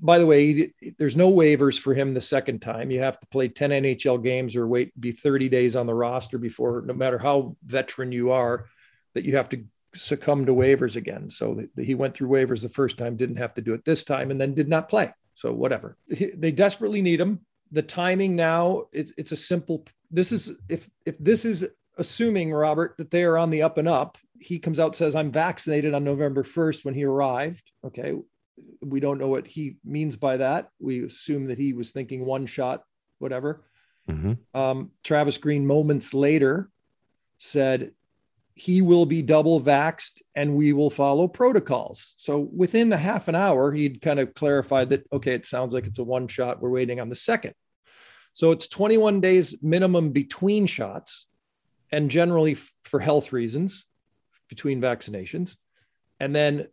by 0.00 0.18
the 0.18 0.26
way, 0.26 0.72
there's 0.98 1.16
no 1.16 1.30
waivers 1.30 1.78
for 1.78 1.94
him 1.94 2.14
the 2.14 2.20
second 2.20 2.60
time. 2.60 2.90
You 2.90 3.00
have 3.00 3.20
to 3.20 3.26
play 3.26 3.48
10 3.48 3.70
NHL 3.70 4.22
games 4.22 4.56
or 4.56 4.66
wait 4.66 4.98
be 4.98 5.12
30 5.12 5.48
days 5.48 5.76
on 5.76 5.86
the 5.86 5.94
roster 5.94 6.38
before, 6.38 6.82
no 6.86 6.94
matter 6.94 7.18
how 7.18 7.56
veteran 7.64 8.10
you 8.10 8.30
are, 8.30 8.66
that 9.14 9.24
you 9.24 9.36
have 9.36 9.48
to 9.50 9.64
succumb 9.94 10.46
to 10.46 10.54
waivers 10.54 10.96
again. 10.96 11.28
So 11.30 11.66
he 11.76 11.94
went 11.94 12.14
through 12.14 12.28
waivers 12.28 12.62
the 12.62 12.68
first 12.68 12.96
time, 12.96 13.16
didn't 13.16 13.36
have 13.36 13.54
to 13.54 13.62
do 13.62 13.74
it 13.74 13.84
this 13.84 14.02
time, 14.02 14.30
and 14.30 14.40
then 14.40 14.54
did 14.54 14.68
not 14.68 14.88
play. 14.88 15.12
So 15.34 15.52
whatever. 15.52 15.96
They 16.08 16.52
desperately 16.52 17.02
need 17.02 17.20
him. 17.20 17.40
The 17.72 17.82
timing 17.82 18.36
now, 18.36 18.84
it's, 18.92 19.12
it's 19.16 19.32
a 19.32 19.36
simple. 19.36 19.84
This 20.10 20.30
is 20.32 20.54
if 20.68 20.88
if 21.04 21.18
this 21.18 21.44
is 21.44 21.66
assuming 21.98 22.52
Robert 22.52 22.94
that 22.98 23.10
they 23.10 23.24
are 23.24 23.38
on 23.38 23.50
the 23.50 23.62
up 23.62 23.78
and 23.78 23.88
up. 23.88 24.18
He 24.38 24.58
comes 24.58 24.78
out 24.78 24.94
says 24.94 25.14
I'm 25.14 25.32
vaccinated 25.32 25.94
on 25.94 26.04
November 26.04 26.42
1st 26.42 26.84
when 26.84 26.94
he 26.94 27.04
arrived. 27.04 27.62
Okay, 27.84 28.14
we 28.80 29.00
don't 29.00 29.18
know 29.18 29.28
what 29.28 29.46
he 29.46 29.76
means 29.84 30.16
by 30.16 30.38
that. 30.38 30.68
We 30.78 31.04
assume 31.04 31.46
that 31.46 31.58
he 31.58 31.72
was 31.72 31.90
thinking 31.90 32.24
one 32.24 32.46
shot, 32.46 32.84
whatever. 33.18 33.64
Mm-hmm. 34.08 34.58
Um, 34.58 34.90
Travis 35.02 35.38
Green 35.38 35.66
moments 35.66 36.14
later 36.14 36.70
said 37.38 37.92
he 38.54 38.82
will 38.82 39.06
be 39.06 39.22
double 39.22 39.60
vaxed 39.60 40.22
and 40.34 40.54
we 40.54 40.72
will 40.72 40.90
follow 40.90 41.26
protocols. 41.26 42.14
So 42.16 42.38
within 42.38 42.92
a 42.92 42.96
half 42.96 43.26
an 43.28 43.34
hour, 43.34 43.72
he'd 43.72 44.00
kind 44.00 44.20
of 44.20 44.34
clarified 44.34 44.90
that, 44.90 45.06
okay, 45.12 45.34
it 45.34 45.46
sounds 45.46 45.74
like 45.74 45.86
it's 45.86 45.98
a 45.98 46.04
one 46.04 46.28
shot. 46.28 46.60
We're 46.60 46.70
waiting 46.70 47.00
on 47.00 47.08
the 47.08 47.16
second. 47.16 47.54
So 48.34 48.52
it's 48.52 48.68
21 48.68 49.20
days 49.20 49.62
minimum 49.62 50.10
between 50.10 50.66
shots 50.66 51.26
and 51.90 52.10
generally 52.10 52.56
for 52.84 53.00
health 53.00 53.32
reasons 53.32 53.86
between 54.48 54.80
vaccinations. 54.80 55.56
And 56.20 56.34
then 56.34 56.68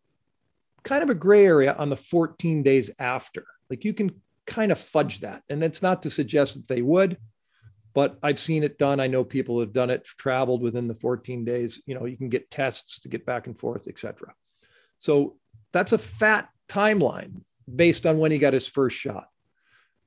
kind 0.84 1.04
of 1.04 1.10
a 1.10 1.16
gray 1.16 1.46
area 1.46 1.76
on 1.78 1.90
the 1.90 1.96
14 1.96 2.64
days 2.64 2.92
after. 3.00 3.46
Like 3.70 3.86
you 3.86 3.94
can 3.94 4.12
kind 4.46 4.72
of 4.72 4.80
fudge 4.80 5.22
that. 5.22 5.44
And 5.50 5.64
it's 5.64 5.82
not 5.82 6.04
to 6.04 6.10
suggest 6.10 6.56
that 6.56 6.68
they 6.68 6.82
would, 6.82 7.18
but 7.94 8.18
I've 8.24 8.40
seen 8.40 8.64
it 8.64 8.78
done. 8.78 9.00
I 9.00 9.08
know 9.08 9.24
people 9.24 9.60
have 9.60 9.74
done 9.74 9.90
it, 9.90 10.04
traveled 10.06 10.62
within 10.62 10.88
the 10.88 10.96
14 10.96 11.44
days. 11.44 11.82
You 11.86 11.96
know, 11.96 12.06
you 12.06 12.18
can 12.18 12.30
get 12.30 12.52
tests 12.52 13.00
to 13.02 13.10
get 13.10 13.26
back 13.26 13.48
and 13.48 13.58
forth, 13.58 13.88
etc. 13.88 14.34
So 14.98 15.38
that's 15.72 15.92
a 15.92 15.98
fat 15.98 16.50
timeline 16.68 17.42
based 17.74 18.06
on 18.06 18.18
when 18.18 18.32
he 18.32 18.38
got 18.38 18.54
his 18.54 18.68
first 18.68 18.98
shot. 18.98 19.28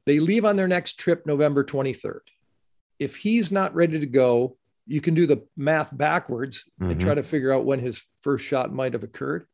They 0.06 0.20
leave 0.20 0.44
on 0.44 0.56
their 0.56 0.68
next 0.68 0.98
trip 0.98 1.26
November 1.26 1.64
23rd. 1.64 2.20
If 2.98 3.16
he's 3.16 3.50
not 3.50 3.74
ready 3.74 3.98
to 4.00 4.06
go, 4.06 4.56
you 4.86 5.00
can 5.00 5.14
do 5.14 5.26
the 5.26 5.46
math 5.56 5.96
backwards 5.96 6.64
mm-hmm. 6.80 6.92
and 6.92 7.00
try 7.00 7.14
to 7.14 7.22
figure 7.22 7.52
out 7.52 7.64
when 7.64 7.80
his 7.80 8.02
first 8.22 8.44
shot 8.44 8.72
might 8.72 8.92
have 8.92 9.02
occurred. 9.02 9.46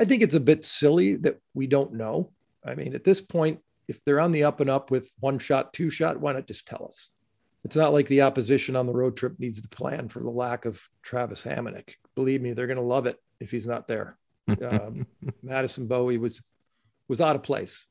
I 0.00 0.04
think 0.04 0.22
it's 0.22 0.34
a 0.34 0.40
bit 0.40 0.64
silly 0.64 1.16
that 1.16 1.40
we 1.54 1.66
don't 1.66 1.94
know. 1.94 2.32
I 2.64 2.74
mean, 2.74 2.94
at 2.94 3.04
this 3.04 3.20
point, 3.20 3.60
if 3.86 4.02
they're 4.04 4.20
on 4.20 4.32
the 4.32 4.44
up 4.44 4.60
and 4.60 4.70
up 4.70 4.90
with 4.90 5.10
one 5.20 5.38
shot, 5.38 5.72
two 5.72 5.90
shot, 5.90 6.20
why 6.20 6.32
not 6.32 6.46
just 6.46 6.66
tell 6.66 6.84
us? 6.86 7.10
it's 7.64 7.76
not 7.76 7.94
like 7.94 8.06
the 8.08 8.22
opposition 8.22 8.76
on 8.76 8.86
the 8.86 8.92
road 8.92 9.16
trip 9.16 9.38
needs 9.38 9.60
to 9.60 9.68
plan 9.68 10.08
for 10.08 10.20
the 10.20 10.30
lack 10.30 10.66
of 10.66 10.80
Travis 11.02 11.42
Hamonic. 11.42 11.94
Believe 12.14 12.42
me, 12.42 12.52
they're 12.52 12.66
going 12.66 12.76
to 12.76 12.82
love 12.82 13.06
it 13.06 13.18
if 13.40 13.50
he's 13.50 13.66
not 13.66 13.88
there. 13.88 14.16
Um, 14.62 15.06
Madison 15.42 15.86
Bowey 15.86 16.18
was 16.18 16.42
was 17.08 17.22
out 17.22 17.34
of 17.34 17.42
place. 17.42 17.86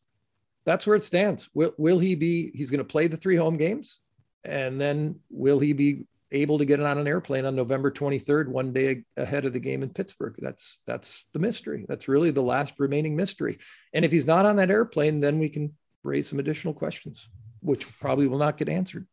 That's 0.65 0.85
where 0.85 0.95
it 0.95 1.03
stands. 1.03 1.49
Will 1.55 1.73
will 1.79 1.97
he 1.97 2.13
be? 2.13 2.51
He's 2.53 2.69
going 2.69 2.77
to 2.77 2.83
play 2.83 3.07
the 3.07 3.17
three 3.17 3.35
home 3.35 3.57
games, 3.57 3.99
and 4.43 4.79
then 4.79 5.15
will 5.31 5.57
he 5.57 5.73
be 5.73 6.05
able 6.33 6.57
to 6.57 6.65
get 6.65 6.79
it 6.79 6.85
on 6.85 6.97
an 6.97 7.07
airplane 7.07 7.45
on 7.45 7.55
November 7.55 7.91
23rd, 7.91 8.47
one 8.47 8.73
day 8.73 9.03
ahead 9.17 9.45
of 9.45 9.53
the 9.53 9.59
game 9.59 9.83
in 9.83 9.89
Pittsburgh? 9.89 10.35
That's 10.39 10.79
that's 10.85 11.25
the 11.33 11.39
mystery. 11.39 11.85
That's 11.87 12.07
really 12.07 12.31
the 12.31 12.41
last 12.41 12.73
remaining 12.79 13.15
mystery. 13.15 13.59
And 13.93 14.03
if 14.03 14.11
he's 14.11 14.27
not 14.27 14.45
on 14.45 14.57
that 14.57 14.71
airplane, 14.71 15.19
then 15.19 15.39
we 15.39 15.49
can 15.49 15.73
raise 16.03 16.27
some 16.27 16.39
additional 16.39 16.73
questions, 16.73 17.29
which 17.61 17.87
probably 17.99 18.27
will 18.27 18.37
not 18.37 18.57
get 18.57 18.69
answered. 18.69 19.07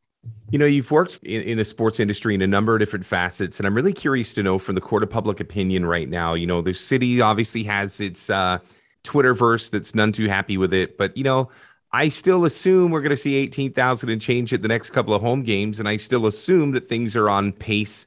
You 0.50 0.58
know, 0.58 0.66
you've 0.66 0.90
worked 0.90 1.20
in, 1.22 1.42
in, 1.42 1.56
the 1.56 1.64
sports 1.64 1.98
industry 1.98 2.34
in 2.34 2.42
a 2.42 2.46
number 2.46 2.74
of 2.74 2.80
different 2.80 3.06
facets, 3.06 3.58
and 3.58 3.66
I'm 3.66 3.74
really 3.74 3.92
curious 3.92 4.34
to 4.34 4.42
know 4.42 4.58
from 4.58 4.74
the 4.74 4.80
court 4.80 5.02
of 5.02 5.08
public 5.08 5.40
opinion 5.40 5.86
right 5.86 6.08
now. 6.08 6.34
You 6.34 6.46
know, 6.46 6.60
the 6.60 6.74
city 6.74 7.20
obviously 7.20 7.62
has 7.64 8.00
its 8.00 8.28
uh, 8.28 8.58
Twitterverse 9.04 9.70
that's 9.70 9.94
none 9.94 10.12
too 10.12 10.28
happy 10.28 10.58
with 10.58 10.74
it, 10.74 10.98
but 10.98 11.16
you 11.16 11.24
know, 11.24 11.48
I 11.92 12.08
still 12.08 12.44
assume 12.44 12.90
we're 12.90 13.00
going 13.00 13.10
to 13.10 13.16
see 13.16 13.34
18,000 13.34 14.10
and 14.10 14.20
change 14.22 14.52
at 14.52 14.62
the 14.62 14.68
next 14.68 14.90
couple 14.90 15.12
of 15.12 15.22
home 15.22 15.42
games, 15.42 15.80
and 15.80 15.88
I 15.88 15.96
still 15.96 16.26
assume 16.26 16.70
that 16.72 16.88
things 16.88 17.16
are 17.16 17.28
on 17.28 17.52
pace 17.52 18.06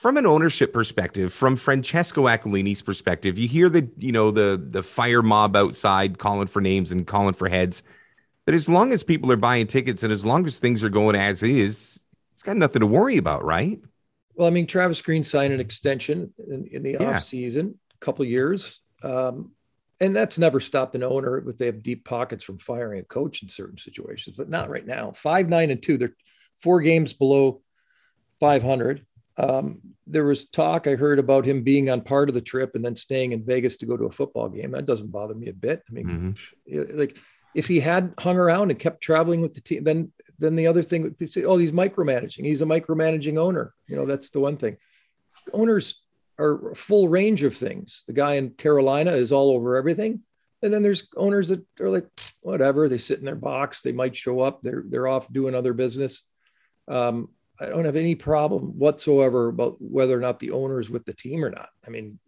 from 0.00 0.16
an 0.16 0.24
ownership 0.24 0.72
perspective, 0.72 1.30
from 1.30 1.56
Francesco 1.56 2.22
Aquilini's 2.26 2.80
perspective, 2.80 3.38
you 3.38 3.46
hear 3.46 3.68
the 3.68 3.86
you 3.98 4.12
know 4.12 4.30
the 4.30 4.58
the 4.70 4.82
fire 4.82 5.20
mob 5.20 5.54
outside 5.54 6.16
calling 6.18 6.46
for 6.46 6.62
names 6.62 6.90
and 6.90 7.06
calling 7.06 7.34
for 7.34 7.50
heads. 7.50 7.82
But 8.46 8.54
as 8.54 8.66
long 8.66 8.92
as 8.92 9.02
people 9.02 9.30
are 9.30 9.36
buying 9.36 9.66
tickets 9.66 10.02
and 10.02 10.10
as 10.10 10.24
long 10.24 10.46
as 10.46 10.58
things 10.58 10.82
are 10.82 10.88
going 10.88 11.16
as 11.16 11.42
is, 11.42 12.00
it's 12.32 12.42
got 12.42 12.56
nothing 12.56 12.80
to 12.80 12.86
worry 12.86 13.18
about, 13.18 13.44
right? 13.44 13.78
Well, 14.34 14.48
I 14.48 14.50
mean, 14.50 14.66
Travis 14.66 15.02
Green 15.02 15.22
signed 15.22 15.52
an 15.52 15.60
extension 15.60 16.32
in, 16.38 16.66
in 16.72 16.82
the 16.82 16.92
Yeah. 16.92 17.16
off 17.16 17.22
season, 17.22 17.78
a 17.94 18.02
couple 18.02 18.24
years, 18.24 18.80
um, 19.02 19.50
and 20.00 20.16
that's 20.16 20.38
never 20.38 20.60
stopped 20.60 20.94
an 20.94 21.02
owner 21.02 21.46
if 21.48 21.58
they 21.58 21.66
have 21.66 21.82
deep 21.82 22.04
pockets 22.04 22.42
from 22.42 22.58
firing 22.58 23.00
a 23.00 23.04
coach 23.04 23.42
in 23.42 23.48
certain 23.48 23.78
situations, 23.78 24.36
but 24.36 24.48
not 24.48 24.70
right 24.70 24.86
now. 24.86 25.12
Five, 25.12 25.48
nine, 25.48 25.70
and 25.70 25.82
two. 25.82 25.98
They're 25.98 26.16
four 26.62 26.80
games 26.80 27.12
below 27.12 27.62
500. 28.40 29.04
Um, 29.36 29.80
there 30.06 30.24
was 30.24 30.46
talk 30.46 30.86
I 30.86 30.94
heard 30.96 31.18
about 31.18 31.44
him 31.46 31.62
being 31.62 31.88
on 31.88 32.00
part 32.02 32.28
of 32.28 32.34
the 32.34 32.40
trip 32.40 32.74
and 32.74 32.84
then 32.84 32.96
staying 32.96 33.32
in 33.32 33.44
Vegas 33.44 33.76
to 33.78 33.86
go 33.86 33.96
to 33.96 34.04
a 34.04 34.10
football 34.10 34.48
game. 34.48 34.72
That 34.72 34.86
doesn't 34.86 35.12
bother 35.12 35.34
me 35.34 35.48
a 35.48 35.52
bit. 35.52 35.82
I 35.88 35.92
mean, 35.92 36.36
Mhm. 36.68 36.96
like 36.98 37.16
if 37.54 37.66
he 37.68 37.80
had 37.80 38.14
hung 38.18 38.36
around 38.36 38.70
and 38.70 38.78
kept 38.78 39.02
traveling 39.02 39.40
with 39.40 39.54
the 39.54 39.60
team, 39.60 39.84
then 39.84 40.12
then 40.38 40.56
the 40.56 40.66
other 40.66 40.82
thing 40.82 41.02
would 41.02 41.18
be 41.18 41.26
say, 41.26 41.44
oh, 41.44 41.58
he's 41.58 41.70
micromanaging. 41.72 42.46
He's 42.46 42.62
a 42.62 42.66
micromanaging 42.66 43.36
owner. 43.36 43.74
You 43.86 43.96
know, 43.96 44.06
that's 44.06 44.30
the 44.30 44.40
one 44.40 44.56
thing. 44.56 44.78
Owners 45.52 46.00
are 46.40 46.70
a 46.70 46.76
full 46.76 47.08
range 47.08 47.42
of 47.42 47.56
things. 47.56 48.04
The 48.06 48.12
guy 48.12 48.34
in 48.34 48.50
Carolina 48.50 49.12
is 49.12 49.32
all 49.32 49.50
over 49.50 49.76
everything. 49.76 50.22
And 50.62 50.72
then 50.72 50.82
there's 50.82 51.08
owners 51.16 51.48
that 51.48 51.64
are 51.80 51.88
like, 51.88 52.06
whatever, 52.40 52.88
they 52.88 52.98
sit 52.98 53.18
in 53.18 53.24
their 53.24 53.34
box, 53.34 53.80
they 53.80 53.92
might 53.92 54.16
show 54.16 54.40
up, 54.40 54.62
they're 54.62 54.84
they're 54.86 55.08
off 55.08 55.32
doing 55.32 55.54
other 55.54 55.72
business. 55.72 56.22
Um, 56.88 57.28
I 57.58 57.66
don't 57.66 57.84
have 57.84 57.96
any 57.96 58.14
problem 58.14 58.78
whatsoever 58.78 59.48
about 59.48 59.76
whether 59.80 60.16
or 60.16 60.20
not 60.20 60.38
the 60.38 60.50
owner 60.50 60.80
is 60.80 60.90
with 60.90 61.04
the 61.04 61.12
team 61.12 61.44
or 61.44 61.50
not. 61.50 61.68
I 61.86 61.90
mean, 61.90 62.18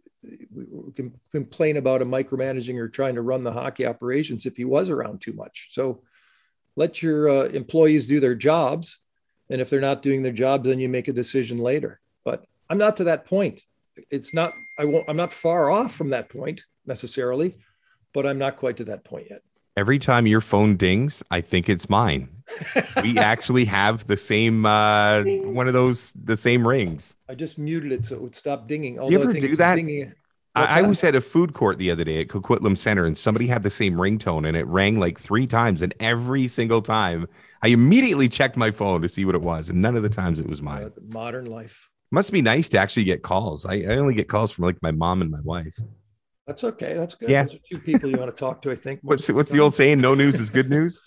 we, 0.54 0.66
can 0.94 1.18
complain 1.30 1.78
about 1.78 2.02
him 2.02 2.10
micromanaging 2.10 2.78
or 2.78 2.88
trying 2.88 3.14
to 3.14 3.22
run 3.22 3.42
the 3.42 3.52
hockey 3.52 3.86
operations 3.86 4.46
if 4.46 4.56
he 4.56 4.64
was 4.64 4.90
around 4.90 5.20
too 5.20 5.32
much. 5.32 5.68
So 5.72 6.02
let 6.76 7.02
your 7.02 7.28
uh, 7.28 7.44
employees 7.44 8.06
do 8.06 8.20
their 8.20 8.34
jobs. 8.34 8.98
And 9.50 9.60
if 9.60 9.70
they're 9.70 9.80
not 9.80 10.02
doing 10.02 10.22
their 10.22 10.32
job, 10.32 10.64
then 10.64 10.78
you 10.78 10.88
make 10.88 11.08
a 11.08 11.12
decision 11.12 11.58
later. 11.58 12.00
But 12.24 12.44
I'm 12.70 12.78
not 12.78 12.98
to 12.98 13.04
that 13.04 13.26
point. 13.26 13.62
It's 14.10 14.32
not, 14.34 14.52
I 14.78 14.84
won't, 14.84 15.08
I'm 15.08 15.16
not 15.16 15.32
far 15.32 15.70
off 15.70 15.94
from 15.94 16.10
that 16.10 16.28
point 16.28 16.62
necessarily, 16.86 17.56
but 18.12 18.26
I'm 18.26 18.38
not 18.38 18.56
quite 18.56 18.76
to 18.78 18.84
that 18.84 19.04
point 19.04 19.26
yet. 19.30 19.42
Every 19.76 19.98
time 19.98 20.26
your 20.26 20.42
phone 20.42 20.76
dings, 20.76 21.22
I 21.30 21.40
think 21.40 21.68
it's 21.68 21.88
mine. 21.88 22.28
we 23.02 23.16
actually 23.32 23.64
have 23.64 24.06
the 24.06 24.18
same 24.18 24.66
uh 24.66 25.22
one 25.24 25.66
of 25.66 25.72
those 25.72 26.12
the 26.22 26.36
same 26.36 26.66
rings. 26.68 27.16
I 27.28 27.34
just 27.34 27.56
muted 27.56 27.90
it 27.92 28.04
so 28.04 28.16
it 28.16 28.20
would 28.20 28.34
stop 28.34 28.68
dinging. 28.68 28.94
you 28.94 29.00
although 29.00 29.16
I 29.18 29.20
ever 29.22 29.32
do 29.32 29.56
that? 29.56 29.76
dinging- 29.76 30.12
I, 30.54 30.80
I 30.80 30.82
was 30.82 31.02
at 31.02 31.14
a 31.14 31.22
food 31.22 31.54
court 31.54 31.78
the 31.78 31.90
other 31.90 32.04
day 32.04 32.20
at 32.20 32.28
Coquitlam 32.28 32.76
Center, 32.76 33.06
and 33.06 33.16
somebody 33.16 33.46
had 33.46 33.62
the 33.62 33.70
same 33.70 33.94
ringtone, 33.94 34.46
and 34.46 34.54
it 34.54 34.66
rang 34.66 35.00
like 35.00 35.18
three 35.18 35.46
times. 35.46 35.80
And 35.80 35.94
every 35.98 36.46
single 36.46 36.82
time, 36.82 37.26
I 37.62 37.68
immediately 37.68 38.28
checked 38.28 38.58
my 38.58 38.70
phone 38.70 39.00
to 39.00 39.08
see 39.08 39.24
what 39.24 39.34
it 39.34 39.40
was, 39.40 39.70
and 39.70 39.80
none 39.80 39.96
of 39.96 40.02
the 40.02 40.10
times 40.10 40.40
it 40.40 40.46
was 40.46 40.60
Uh, 40.60 40.64
mine. 40.64 40.92
modern 41.08 41.46
life. 41.46 41.88
Must 42.12 42.30
be 42.30 42.42
nice 42.42 42.68
to 42.68 42.78
actually 42.78 43.04
get 43.04 43.22
calls. 43.22 43.64
I, 43.64 43.76
I 43.76 43.96
only 43.96 44.12
get 44.12 44.28
calls 44.28 44.52
from 44.52 44.66
like 44.66 44.80
my 44.82 44.90
mom 44.90 45.22
and 45.22 45.30
my 45.30 45.40
wife. 45.40 45.74
That's 46.46 46.62
okay. 46.62 46.92
That's 46.92 47.14
good. 47.14 47.30
Yeah. 47.30 47.44
Those 47.44 47.54
are 47.54 47.58
two 47.72 47.78
people 47.78 48.10
you 48.10 48.18
want 48.18 48.34
to 48.34 48.38
talk 48.38 48.60
to, 48.62 48.70
I 48.70 48.76
think. 48.76 49.00
What's 49.02 49.30
what's 49.30 49.50
the 49.50 49.60
old 49.60 49.72
saying? 49.72 49.98
No 49.98 50.14
news 50.14 50.38
is 50.38 50.50
good 50.50 50.68
news. 50.68 51.02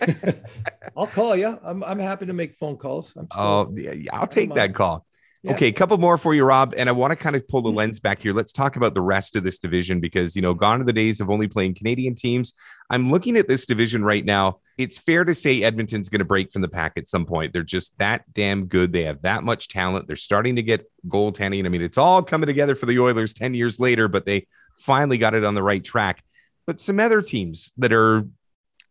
I'll 0.96 1.08
call 1.08 1.34
you. 1.34 1.58
I'm, 1.64 1.82
I'm 1.82 1.98
happy 1.98 2.26
to 2.26 2.32
make 2.32 2.56
phone 2.56 2.76
calls. 2.76 3.14
I'm 3.16 3.28
still, 3.28 3.42
Oh, 3.42 3.74
yeah, 3.76 4.10
I'll 4.12 4.28
take 4.28 4.54
that 4.54 4.74
call. 4.74 5.04
Yeah. 5.42 5.52
Okay, 5.52 5.68
a 5.68 5.72
couple 5.72 5.96
more 5.98 6.18
for 6.18 6.34
you, 6.34 6.44
Rob. 6.44 6.74
And 6.76 6.88
I 6.88 6.92
want 6.92 7.12
to 7.12 7.16
kind 7.16 7.36
of 7.36 7.46
pull 7.46 7.62
the 7.62 7.68
mm-hmm. 7.68 7.78
lens 7.78 8.00
back 8.00 8.20
here. 8.20 8.34
Let's 8.34 8.52
talk 8.52 8.74
about 8.74 8.94
the 8.94 9.00
rest 9.00 9.36
of 9.36 9.44
this 9.44 9.60
division 9.60 10.00
because, 10.00 10.34
you 10.34 10.42
know, 10.42 10.52
gone 10.52 10.80
are 10.80 10.84
the 10.84 10.92
days 10.92 11.20
of 11.20 11.30
only 11.30 11.46
playing 11.46 11.74
Canadian 11.74 12.16
teams. 12.16 12.54
I'm 12.90 13.12
looking 13.12 13.36
at 13.36 13.46
this 13.46 13.64
division 13.64 14.04
right 14.04 14.24
now. 14.24 14.58
It's 14.78 14.98
fair 14.98 15.24
to 15.24 15.34
say 15.34 15.62
Edmonton's 15.62 16.08
going 16.08 16.18
to 16.18 16.24
break 16.24 16.52
from 16.52 16.62
the 16.62 16.68
pack 16.68 16.94
at 16.96 17.06
some 17.06 17.24
point. 17.24 17.52
They're 17.52 17.62
just 17.62 17.96
that 17.98 18.24
damn 18.32 18.66
good. 18.66 18.92
They 18.92 19.04
have 19.04 19.22
that 19.22 19.44
much 19.44 19.68
talent. 19.68 20.08
They're 20.08 20.16
starting 20.16 20.56
to 20.56 20.62
get 20.62 20.90
goaltending. 21.06 21.66
I 21.66 21.68
mean, 21.68 21.82
it's 21.82 21.98
all 21.98 22.22
coming 22.22 22.48
together 22.48 22.74
for 22.74 22.86
the 22.86 22.98
Oilers 22.98 23.32
10 23.32 23.54
years 23.54 23.78
later, 23.78 24.08
but 24.08 24.26
they 24.26 24.48
finally 24.78 25.18
got 25.18 25.34
it 25.34 25.44
on 25.44 25.54
the 25.54 25.62
right 25.62 25.84
track. 25.84 26.24
But 26.66 26.80
some 26.80 26.98
other 26.98 27.22
teams 27.22 27.72
that 27.78 27.92
are 27.92 28.26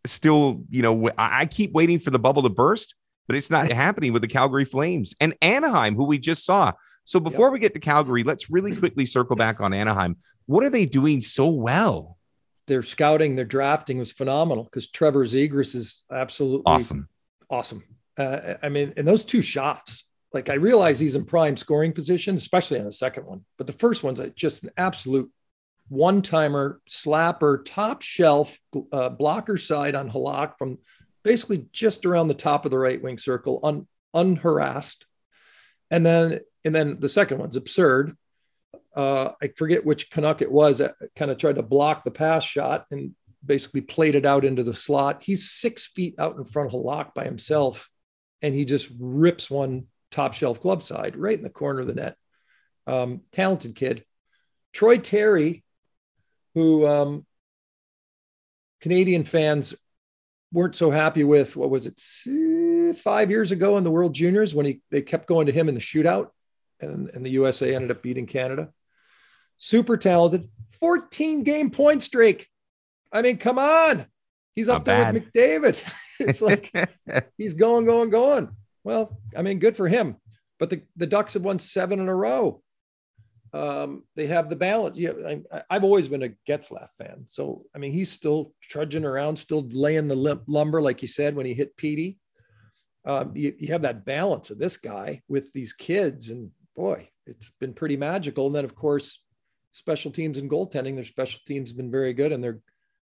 still, 0.06 0.64
you 0.70 0.82
know, 0.82 1.10
I 1.18 1.42
I 1.42 1.46
keep 1.46 1.74
waiting 1.74 2.00
for 2.00 2.10
the 2.10 2.20
bubble 2.20 2.44
to 2.44 2.50
burst 2.50 2.96
but 3.28 3.36
it's 3.36 3.50
not 3.50 3.72
happening 3.72 4.14
with 4.14 4.22
the 4.22 4.28
Calgary 4.28 4.66
Flames 4.66 5.14
and 5.20 5.36
Anaheim, 5.42 5.96
who 5.96 6.06
we 6.06 6.18
just 6.18 6.46
saw. 6.46 6.72
So 7.04 7.20
before 7.20 7.52
we 7.52 7.60
get 7.60 7.74
to 7.74 7.80
Calgary, 7.80 8.24
let's 8.24 8.50
really 8.50 8.76
quickly 8.76 9.06
circle 9.06 9.36
back 9.36 9.62
on 9.62 9.74
Anaheim. 9.74 10.18
What 10.46 10.64
are 10.64 10.70
they 10.70 10.86
doing 10.86 11.22
so 11.22 11.48
well? 11.48 12.18
their 12.68 12.84
scouting, 12.84 13.36
their 13.36 13.46
drafting 13.46 13.98
was 13.98 14.12
phenomenal 14.12 14.66
because 14.66 14.92
Trevor 14.92 15.26
Zegras 15.26 15.74
is 15.74 16.04
absolutely 16.12 16.64
Awesome. 16.66 17.08
awesome. 17.50 17.84
Uh, 18.18 18.56
I 18.62 18.70
mean, 18.70 18.94
and 18.98 19.08
those 19.08 19.26
two 19.26 19.42
shots, 19.42 20.06
like 20.34 20.50
I 20.50 20.56
realize 20.56 21.00
he's 21.00 21.16
in 21.16 21.26
prime 21.26 21.56
scoring 21.56 21.94
position, 21.94 22.36
especially 22.36 22.80
on 22.80 22.86
the 22.86 22.92
second 22.92 23.26
one, 23.26 23.46
but 23.58 23.68
the 23.68 23.74
first 23.74 24.04
one's 24.04 24.20
just 24.36 24.64
an 24.64 24.72
absolute 24.78 25.32
one 25.88 26.22
timer, 26.22 26.82
slapper, 26.90 27.64
top 27.64 28.02
shelf, 28.02 28.60
uh, 28.92 29.10
blocker 29.10 29.56
side 29.56 29.96
on 29.96 30.12
Halak 30.12 30.58
from 30.58 30.80
basically 31.28 31.66
just 31.74 32.06
around 32.06 32.30
the 32.30 32.34
top 32.34 32.64
of 32.64 32.72
the 32.72 32.78
right 32.78 33.04
wing 33.04 33.18
circle, 33.18 33.60
un, 33.62 33.86
unharassed. 34.14 35.06
And 35.92 36.06
then, 36.06 36.40
and 36.64 36.74
then 36.74 37.02
the 37.02 37.10
second 37.10 37.40
one's 37.40 37.58
absurd. 37.58 38.16
Uh, 38.96 39.32
I 39.42 39.50
forget 39.50 39.86
which 39.86 40.10
Canuck 40.10 40.42
it 40.42 40.50
was 40.50 40.78
that 40.78 40.96
kind 41.18 41.30
of 41.30 41.38
tried 41.38 41.58
to 41.58 41.64
block 41.64 42.06
the 42.06 42.12
pass 42.12 42.46
shot 42.46 42.86
and 42.92 43.14
basically 43.46 43.82
played 43.82 44.16
it 44.16 44.26
out 44.26 44.46
into 44.46 44.64
the 44.64 44.74
slot. 44.74 45.22
He's 45.22 45.52
six 45.52 45.86
feet 45.86 46.16
out 46.18 46.38
in 46.38 46.46
front 46.46 46.74
of 46.74 46.80
Halak 46.80 47.14
by 47.14 47.26
himself, 47.26 47.90
and 48.42 48.56
he 48.56 48.64
just 48.64 48.88
rips 48.98 49.52
one 49.52 49.88
top 50.12 50.34
shelf 50.34 50.62
glove 50.62 50.82
side 50.82 51.18
right 51.18 51.38
in 51.38 51.44
the 51.44 51.50
corner 51.50 51.82
of 51.82 51.88
the 51.88 51.94
net. 51.94 52.16
Um, 52.88 53.24
talented 53.34 53.76
kid. 53.76 54.06
Troy 54.72 54.98
Terry, 54.98 55.66
who 56.56 56.88
um, 56.88 57.26
Canadian 58.80 59.26
fans 59.26 59.76
weren't 60.52 60.76
so 60.76 60.92
happy 60.92 61.24
with, 61.24 61.56
what 61.56 61.70
was 61.70 61.88
it, 61.88 62.98
five 62.98 63.30
years 63.30 63.52
ago 63.52 63.78
in 63.78 63.84
the 63.84 63.92
World 63.92 64.14
Juniors 64.14 64.56
when 64.56 64.66
he 64.66 64.82
they 64.92 65.02
kept 65.02 65.28
going 65.28 65.48
to 65.48 65.52
him 65.52 65.70
in 65.70 65.76
the 65.76 65.82
shootout, 65.82 66.30
and, 66.80 67.10
and 67.10 67.26
the 67.26 67.32
USA 67.32 67.76
ended 67.76 67.92
up 67.92 68.02
beating 68.02 68.26
Canada. 68.26 68.70
Super 69.58 69.98
talented, 69.98 70.50
14 70.80 71.44
game 71.44 71.72
point 71.72 72.04
streak. 72.04 72.48
I 73.12 73.22
mean, 73.22 73.38
come 73.38 73.60
on. 73.60 74.06
He's 74.56 74.70
up 74.70 74.80
Not 74.80 74.86
there 74.86 75.04
bad. 75.04 75.14
with 75.14 75.34
McDavid. 75.34 75.84
it's 76.20 76.42
like 76.42 76.72
he's 77.38 77.54
going, 77.54 77.86
going, 77.86 78.10
going. 78.10 78.50
Well, 78.84 79.20
I 79.36 79.42
mean, 79.42 79.60
good 79.60 79.78
for 79.78 79.88
him. 79.88 80.18
But 80.60 80.70
the, 80.70 80.82
the 80.96 81.08
Ducks 81.08 81.34
have 81.34 81.44
won 81.44 81.60
seven 81.60 82.00
in 82.00 82.08
a 82.08 82.16
row. 82.16 82.62
Um, 83.54 84.04
they 84.16 84.28
have 84.28 84.50
the 84.50 84.56
balance. 84.56 85.00
Yeah, 85.00 85.14
I, 85.26 85.62
I've 85.70 85.84
always 85.84 86.08
been 86.08 86.24
a 86.24 86.34
Getzlaf 86.48 86.92
fan. 86.92 87.24
So, 87.26 87.64
I 87.74 87.78
mean, 87.78 87.92
he's 87.92 88.12
still 88.12 88.54
trudging 88.62 89.06
around, 89.06 89.38
still 89.38 89.68
laying 89.72 90.08
the 90.08 90.16
lim- 90.16 90.44
lumber, 90.48 90.82
like 90.82 91.02
you 91.02 91.08
said, 91.08 91.36
when 91.36 91.46
he 91.46 91.54
hit 91.54 91.78
Petey. 91.78 92.18
Um, 93.06 93.32
you, 93.36 93.56
you 93.58 93.70
have 93.70 93.84
that 93.84 94.04
balance 94.04 94.50
of 94.50 94.60
this 94.60 94.78
guy 94.78 95.22
with 95.30 95.54
these 95.54 95.72
kids. 95.72 96.30
And 96.30 96.52
boy, 96.76 97.10
it's 97.26 97.52
been 97.60 97.74
pretty 97.74 97.96
magical. 97.96 98.48
And 98.48 98.56
then, 98.56 98.66
of 98.66 98.76
course, 98.76 99.24
special 99.72 100.12
teams 100.12 100.40
and 100.40 100.52
goaltending, 100.52 100.96
their 100.96 101.04
special 101.06 101.40
teams 101.48 101.70
have 101.70 101.78
been 101.78 101.92
very 101.92 102.14
good. 102.14 102.34
And 102.34 102.44
their, 102.44 102.60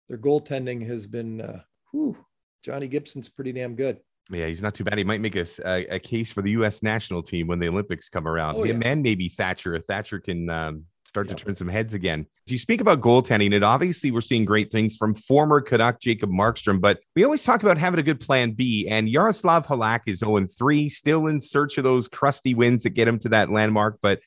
their 0.10 0.18
goaltending 0.18 0.86
has 0.86 1.08
been, 1.08 1.40
uh, 1.40 1.62
whew, 1.92 2.18
Johnny 2.62 2.88
Gibson's 2.88 3.30
pretty 3.30 3.54
damn 3.54 3.76
good. 3.76 4.00
Yeah, 4.32 4.48
he's 4.48 4.64
not 4.64 4.74
too 4.74 4.84
bad. 4.84 4.98
He 4.98 5.04
might 5.04 5.22
make 5.22 5.36
a 5.36 5.46
a 5.66 6.00
case 6.00 6.32
for 6.32 6.42
the 6.42 6.52
U.S. 6.52 6.82
national 6.82 7.22
team 7.22 7.48
when 7.48 7.60
the 7.60 7.68
Olympics 7.68 8.10
come 8.10 8.28
around. 8.28 8.56
Oh, 8.56 8.64
Him 8.64 8.82
yeah. 8.82 8.90
and 8.90 9.04
maybe 9.04 9.30
Thatcher, 9.30 9.76
if 9.76 9.86
Thatcher 9.86 10.20
can 10.20 10.50
um, 10.50 10.86
start 11.06 11.28
to 11.30 11.36
turn 11.36 11.56
some 11.56 11.68
heads 11.68 11.94
again. 11.94 12.26
So 12.48 12.54
you 12.54 12.58
speak 12.58 12.82
about 12.82 13.02
goaltending, 13.02 13.54
and 13.54 13.64
obviously 13.64 14.10
we're 14.10 14.22
seeing 14.22 14.44
great 14.44 14.72
things 14.72 14.96
from 14.98 15.14
former 15.14 15.62
Canuck 15.62 16.00
Jacob 16.00 16.32
Markstrom, 16.32 16.82
but 16.82 17.00
we 17.16 17.24
always 17.24 17.44
talk 17.44 17.62
about 17.62 17.78
having 17.78 18.00
a 18.00 18.04
good 18.04 18.20
plan 18.20 18.52
B. 18.52 18.88
And 18.88 19.08
Jaroslav 19.08 19.68
Halak 19.68 20.02
is 20.08 20.20
0 20.20 20.46
3, 20.48 20.90
still 20.90 21.28
in 21.28 21.40
search 21.40 21.78
of 21.78 21.84
those 21.84 22.08
crusty 22.08 22.56
wins 22.56 22.84
that 22.84 22.92
get 22.92 23.08
him 23.08 23.20
to 23.20 23.30
that 23.30 23.52
landmark. 23.52 24.00
But 24.02 24.22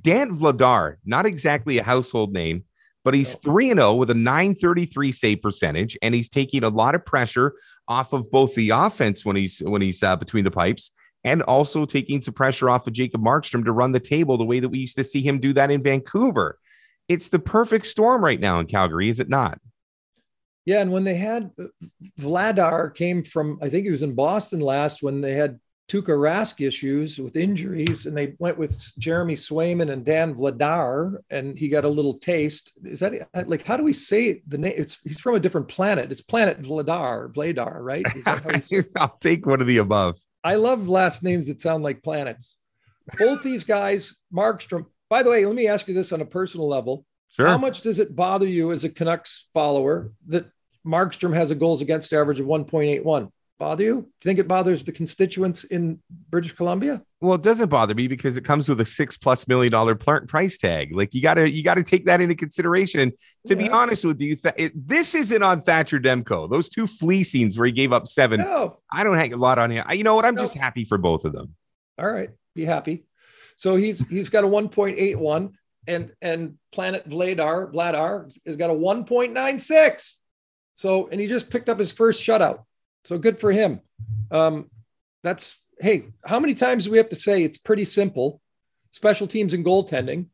Dan 0.00 0.36
Vladar, 0.36 0.96
not 1.04 1.26
exactly 1.26 1.78
a 1.78 1.84
household 1.84 2.32
name, 2.32 2.64
but 3.04 3.14
he's 3.14 3.36
3 3.36 3.70
and 3.70 3.80
0 3.80 3.94
with 3.94 4.10
a 4.10 4.14
933 4.14 5.12
save 5.12 5.42
percentage, 5.42 5.96
and 6.02 6.14
he's 6.14 6.28
taking 6.28 6.64
a 6.64 6.68
lot 6.68 6.94
of 6.94 7.04
pressure 7.04 7.54
off 7.86 8.12
of 8.12 8.30
both 8.30 8.54
the 8.54 8.70
offense 8.70 9.24
when 9.24 9.36
he's 9.36 9.60
when 9.60 9.82
he's 9.82 10.02
uh, 10.02 10.16
between 10.16 10.44
the 10.44 10.50
pipes 10.50 10.90
and 11.24 11.42
also 11.42 11.86
taking 11.86 12.20
some 12.20 12.34
pressure 12.34 12.68
off 12.68 12.86
of 12.86 12.92
Jacob 12.92 13.22
Markstrom 13.22 13.64
to 13.64 13.72
run 13.72 13.92
the 13.92 14.00
table 14.00 14.36
the 14.36 14.44
way 14.44 14.60
that 14.60 14.68
we 14.68 14.78
used 14.78 14.96
to 14.96 15.04
see 15.04 15.22
him 15.22 15.38
do 15.38 15.52
that 15.54 15.70
in 15.70 15.82
Vancouver. 15.82 16.58
It's 17.08 17.28
the 17.28 17.38
perfect 17.38 17.86
storm 17.86 18.24
right 18.24 18.40
now 18.40 18.60
in 18.60 18.66
Calgary, 18.66 19.08
is 19.08 19.20
it 19.20 19.28
not? 19.28 19.58
Yeah, 20.66 20.80
and 20.80 20.90
when 20.90 21.04
they 21.04 21.16
had 21.16 21.50
uh, 21.58 21.64
Vladar 22.18 22.94
came 22.94 23.22
from, 23.22 23.58
I 23.60 23.68
think 23.68 23.84
he 23.84 23.90
was 23.90 24.02
in 24.02 24.14
Boston 24.14 24.60
last 24.60 25.02
when 25.02 25.20
they 25.20 25.34
had 25.34 25.60
Tuukka 25.88 26.16
Rask 26.16 26.66
issues 26.66 27.18
with 27.18 27.36
injuries, 27.36 28.06
and 28.06 28.16
they 28.16 28.34
went 28.38 28.56
with 28.56 28.92
Jeremy 28.98 29.34
Swayman 29.34 29.92
and 29.92 30.04
Dan 30.04 30.34
Vladar, 30.34 31.18
and 31.30 31.58
he 31.58 31.68
got 31.68 31.84
a 31.84 31.88
little 31.88 32.14
taste. 32.14 32.72
Is 32.84 33.00
that 33.00 33.28
like 33.46 33.66
how 33.66 33.76
do 33.76 33.84
we 33.84 33.92
say 33.92 34.42
the 34.46 34.58
name? 34.58 34.74
It's 34.76 35.00
he's 35.04 35.20
from 35.20 35.34
a 35.34 35.40
different 35.40 35.68
planet. 35.68 36.10
It's 36.10 36.22
Planet 36.22 36.62
Vladar, 36.62 37.32
Vladar, 37.32 37.80
right? 37.80 38.04
Is 38.16 38.24
that 38.24 38.42
how 38.42 38.50
we 38.50 38.60
say 38.60 38.76
it? 38.78 38.90
I'll 38.96 39.18
take 39.20 39.44
one 39.44 39.60
of 39.60 39.66
the 39.66 39.78
above. 39.78 40.18
I 40.42 40.56
love 40.56 40.88
last 40.88 41.22
names 41.22 41.48
that 41.48 41.60
sound 41.60 41.84
like 41.84 42.02
planets. 42.02 42.56
Both 43.18 43.42
these 43.42 43.64
guys, 43.64 44.16
Markstrom. 44.32 44.86
By 45.10 45.22
the 45.22 45.30
way, 45.30 45.44
let 45.44 45.54
me 45.54 45.68
ask 45.68 45.86
you 45.86 45.94
this 45.94 46.12
on 46.12 46.22
a 46.22 46.26
personal 46.26 46.66
level. 46.66 47.04
Sure. 47.36 47.46
How 47.46 47.58
much 47.58 47.82
does 47.82 47.98
it 47.98 48.16
bother 48.16 48.46
you 48.46 48.72
as 48.72 48.84
a 48.84 48.88
Canucks 48.88 49.48
follower 49.52 50.12
that 50.28 50.46
Markstrom 50.86 51.34
has 51.34 51.50
a 51.50 51.54
goals 51.54 51.82
against 51.82 52.12
average 52.12 52.40
of 52.40 52.46
1.81? 52.46 53.30
Bother 53.58 53.84
you? 53.84 53.94
Do 53.94 53.98
you 54.00 54.28
think 54.30 54.40
it 54.40 54.48
bothers 54.48 54.82
the 54.82 54.90
constituents 54.90 55.62
in 55.62 56.00
British 56.28 56.52
Columbia? 56.52 57.02
Well, 57.20 57.34
it 57.34 57.42
doesn't 57.42 57.68
bother 57.68 57.94
me 57.94 58.08
because 58.08 58.36
it 58.36 58.44
comes 58.44 58.68
with 58.68 58.80
a 58.80 58.84
six 58.84 59.16
plus 59.16 59.46
million 59.46 59.70
dollar 59.70 59.94
price 59.94 60.58
tag. 60.58 60.94
Like 60.94 61.14
you 61.14 61.22
gotta 61.22 61.48
you 61.48 61.62
gotta 61.62 61.84
take 61.84 62.06
that 62.06 62.20
into 62.20 62.34
consideration. 62.34 62.98
And 63.00 63.12
to 63.46 63.54
be 63.54 63.70
honest 63.70 64.04
with 64.04 64.20
you, 64.20 64.34
Th- 64.34 64.54
it, 64.58 64.72
this 64.88 65.14
isn't 65.14 65.42
on 65.42 65.60
Thatcher 65.60 66.00
Demko. 66.00 66.50
Those 66.50 66.68
two 66.68 66.88
flea 66.88 67.22
scenes 67.22 67.56
where 67.56 67.66
he 67.66 67.72
gave 67.72 67.92
up 67.92 68.08
seven. 68.08 68.40
No. 68.40 68.78
I 68.92 69.04
don't 69.04 69.16
hang 69.16 69.32
a 69.32 69.36
lot 69.36 69.60
on 69.60 69.70
him. 69.70 69.84
I, 69.86 69.92
you 69.92 70.02
know 70.02 70.16
what? 70.16 70.24
I'm 70.24 70.34
No. 70.34 70.42
just 70.42 70.56
happy 70.56 70.84
for 70.84 70.98
both 70.98 71.24
of 71.24 71.32
them. 71.32 71.54
All 71.96 72.10
right. 72.10 72.30
Be 72.56 72.64
happy. 72.64 73.04
So 73.56 73.76
he's 73.76 74.06
he's 74.08 74.30
got 74.30 74.42
a 74.42 74.48
1.81 74.48 75.52
and 75.86 76.12
and 76.20 76.58
Planet 76.72 77.08
Vladar 77.08 77.72
Vladar 77.72 78.36
has 78.44 78.56
got 78.56 78.70
a 78.70 78.74
1.96. 78.74 80.16
So 80.76 81.08
and 81.08 81.20
he 81.20 81.28
just 81.28 81.50
picked 81.50 81.68
up 81.68 81.78
his 81.78 81.92
first 81.92 82.20
shutout. 82.20 82.64
So 83.04 83.18
good 83.18 83.38
for 83.38 83.52
him. 83.52 83.80
Um, 84.30 84.70
that's 85.22 85.60
hey, 85.80 86.04
how 86.24 86.38
many 86.40 86.54
times 86.54 86.84
do 86.84 86.90
we 86.90 86.98
have 86.98 87.08
to 87.10 87.16
say 87.16 87.42
it's 87.42 87.58
pretty 87.58 87.84
simple? 87.84 88.40
Special 88.92 89.26
teams 89.26 89.52
and 89.52 89.64
goaltending. 89.64 90.26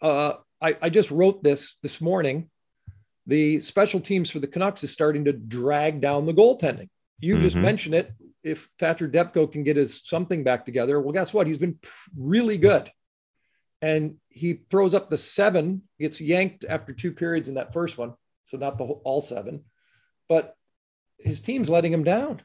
Uh, 0.00 0.34
I, 0.60 0.76
I 0.80 0.90
just 0.90 1.10
wrote 1.10 1.42
this 1.42 1.76
this 1.82 2.00
morning. 2.00 2.50
The 3.26 3.60
special 3.60 4.00
teams 4.00 4.30
for 4.30 4.38
the 4.38 4.46
Canucks 4.46 4.84
is 4.84 4.92
starting 4.92 5.24
to 5.24 5.32
drag 5.32 6.00
down 6.00 6.26
the 6.26 6.34
goaltending. 6.34 6.88
You 7.20 7.40
just 7.40 7.56
Mhm. 7.56 7.62
mentioned 7.62 7.94
it. 7.94 8.12
If 8.42 8.68
Thatcher 8.78 9.08
Demko 9.08 9.50
can 9.50 9.64
get 9.64 9.76
his 9.76 10.06
something 10.06 10.44
back 10.44 10.64
together, 10.66 11.00
well, 11.00 11.12
guess 11.12 11.32
what? 11.32 11.46
He's 11.46 11.58
been 11.58 11.78
really 12.16 12.58
good. 12.58 12.90
And 13.80 14.16
he 14.28 14.60
throws 14.70 14.94
up 14.94 15.10
the 15.10 15.16
seven, 15.16 15.82
gets 15.98 16.20
yanked 16.20 16.64
after 16.64 16.92
two 16.92 17.12
periods 17.12 17.48
in 17.48 17.54
that 17.56 17.72
first 17.72 17.98
one. 17.98 18.14
So 18.44 18.56
not 18.58 18.78
the 18.78 18.86
whole, 18.86 19.00
all 19.04 19.22
seven, 19.22 19.64
but 20.28 20.54
his 21.24 21.40
team's 21.40 21.70
letting 21.70 21.92
him 21.92 22.04
down. 22.04 22.42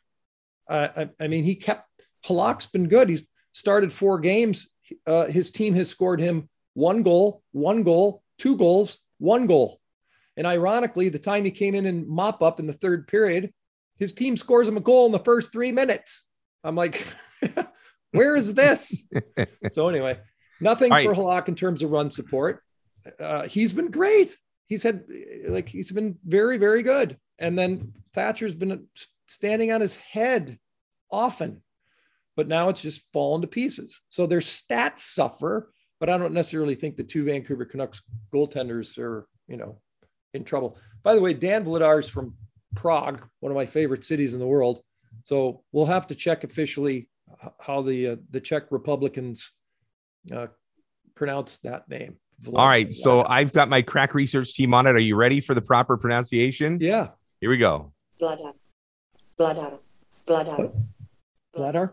Uh, 0.67 0.87
I, 0.95 1.09
I 1.19 1.27
mean, 1.27 1.43
he 1.43 1.55
kept 1.55 1.87
Halak's 2.25 2.65
been 2.65 2.87
good. 2.87 3.09
He's 3.09 3.27
started 3.51 3.93
four 3.93 4.19
games. 4.19 4.69
Uh, 5.05 5.25
his 5.25 5.51
team 5.51 5.73
has 5.75 5.89
scored 5.89 6.19
him 6.19 6.49
one 6.73 7.03
goal, 7.03 7.43
one 7.51 7.83
goal, 7.83 8.23
two 8.37 8.55
goals, 8.57 8.99
one 9.17 9.47
goal. 9.47 9.79
And 10.37 10.47
ironically, 10.47 11.09
the 11.09 11.19
time 11.19 11.43
he 11.43 11.51
came 11.51 11.75
in 11.75 11.85
and 11.85 12.07
mop 12.07 12.41
up 12.41 12.59
in 12.59 12.67
the 12.67 12.73
third 12.73 13.07
period, 13.07 13.53
his 13.97 14.13
team 14.13 14.37
scores 14.37 14.67
him 14.67 14.77
a 14.77 14.81
goal 14.81 15.05
in 15.05 15.11
the 15.11 15.19
first 15.19 15.51
three 15.51 15.71
minutes. 15.71 16.25
I'm 16.63 16.75
like, 16.75 17.05
where 18.11 18.35
is 18.35 18.53
this? 18.53 19.03
so 19.69 19.89
anyway, 19.89 20.17
nothing 20.61 20.91
right. 20.91 21.05
for 21.05 21.13
Halak 21.13 21.49
in 21.49 21.55
terms 21.55 21.83
of 21.83 21.91
run 21.91 22.09
support. 22.09 22.63
Uh, 23.19 23.47
he's 23.47 23.73
been 23.73 23.91
great. 23.91 24.35
He's 24.67 24.83
had 24.83 25.05
like 25.47 25.67
he's 25.67 25.91
been 25.91 26.17
very 26.25 26.57
very 26.57 26.83
good. 26.83 27.17
And 27.39 27.57
then 27.57 27.93
Thatcher's 28.13 28.55
been 28.55 28.87
standing 29.27 29.71
on 29.71 29.81
his 29.81 29.95
head 29.95 30.59
often, 31.11 31.61
but 32.35 32.47
now 32.47 32.69
it's 32.69 32.81
just 32.81 33.11
fallen 33.13 33.41
to 33.41 33.47
pieces. 33.47 34.01
So 34.09 34.27
their 34.27 34.39
stats 34.39 34.99
suffer, 34.99 35.71
but 35.99 36.09
I 36.09 36.17
don't 36.17 36.33
necessarily 36.33 36.75
think 36.75 36.95
the 36.95 37.03
two 37.03 37.23
Vancouver 37.23 37.65
Canucks 37.65 38.01
goaltenders 38.33 38.97
are 38.97 39.27
you 39.47 39.57
know 39.57 39.79
in 40.33 40.43
trouble. 40.43 40.77
By 41.03 41.15
the 41.15 41.21
way, 41.21 41.33
Dan 41.33 41.65
Vladar 41.65 41.99
is 41.99 42.09
from 42.09 42.35
Prague, 42.75 43.21
one 43.39 43.51
of 43.51 43.55
my 43.55 43.65
favorite 43.65 44.03
cities 44.03 44.33
in 44.33 44.39
the 44.39 44.47
world. 44.47 44.81
So 45.23 45.63
we'll 45.71 45.85
have 45.85 46.07
to 46.07 46.15
check 46.15 46.43
officially 46.43 47.09
how 47.59 47.81
the 47.81 48.07
uh, 48.09 48.15
the 48.31 48.41
Czech 48.41 48.71
Republicans 48.71 49.51
uh, 50.33 50.47
pronounce 51.15 51.57
that 51.59 51.89
name. 51.89 52.17
All 52.47 52.67
right. 52.67 52.93
So 52.93 53.25
I've 53.25 53.51
got 53.51 53.69
my 53.69 53.81
crack 53.81 54.13
research 54.13 54.53
team 54.53 54.73
on 54.73 54.87
it. 54.87 54.95
Are 54.95 54.99
you 54.99 55.15
ready 55.15 55.41
for 55.41 55.53
the 55.53 55.61
proper 55.61 55.97
pronunciation? 55.97 56.77
yeah, 56.79 57.09
Here 57.41 57.49
we 57.49 57.57
go. 57.57 57.91
Vladar. 58.19 58.53
Vladar. 59.39 59.77
Vladar. 60.27 60.71
Vladar, 61.55 61.91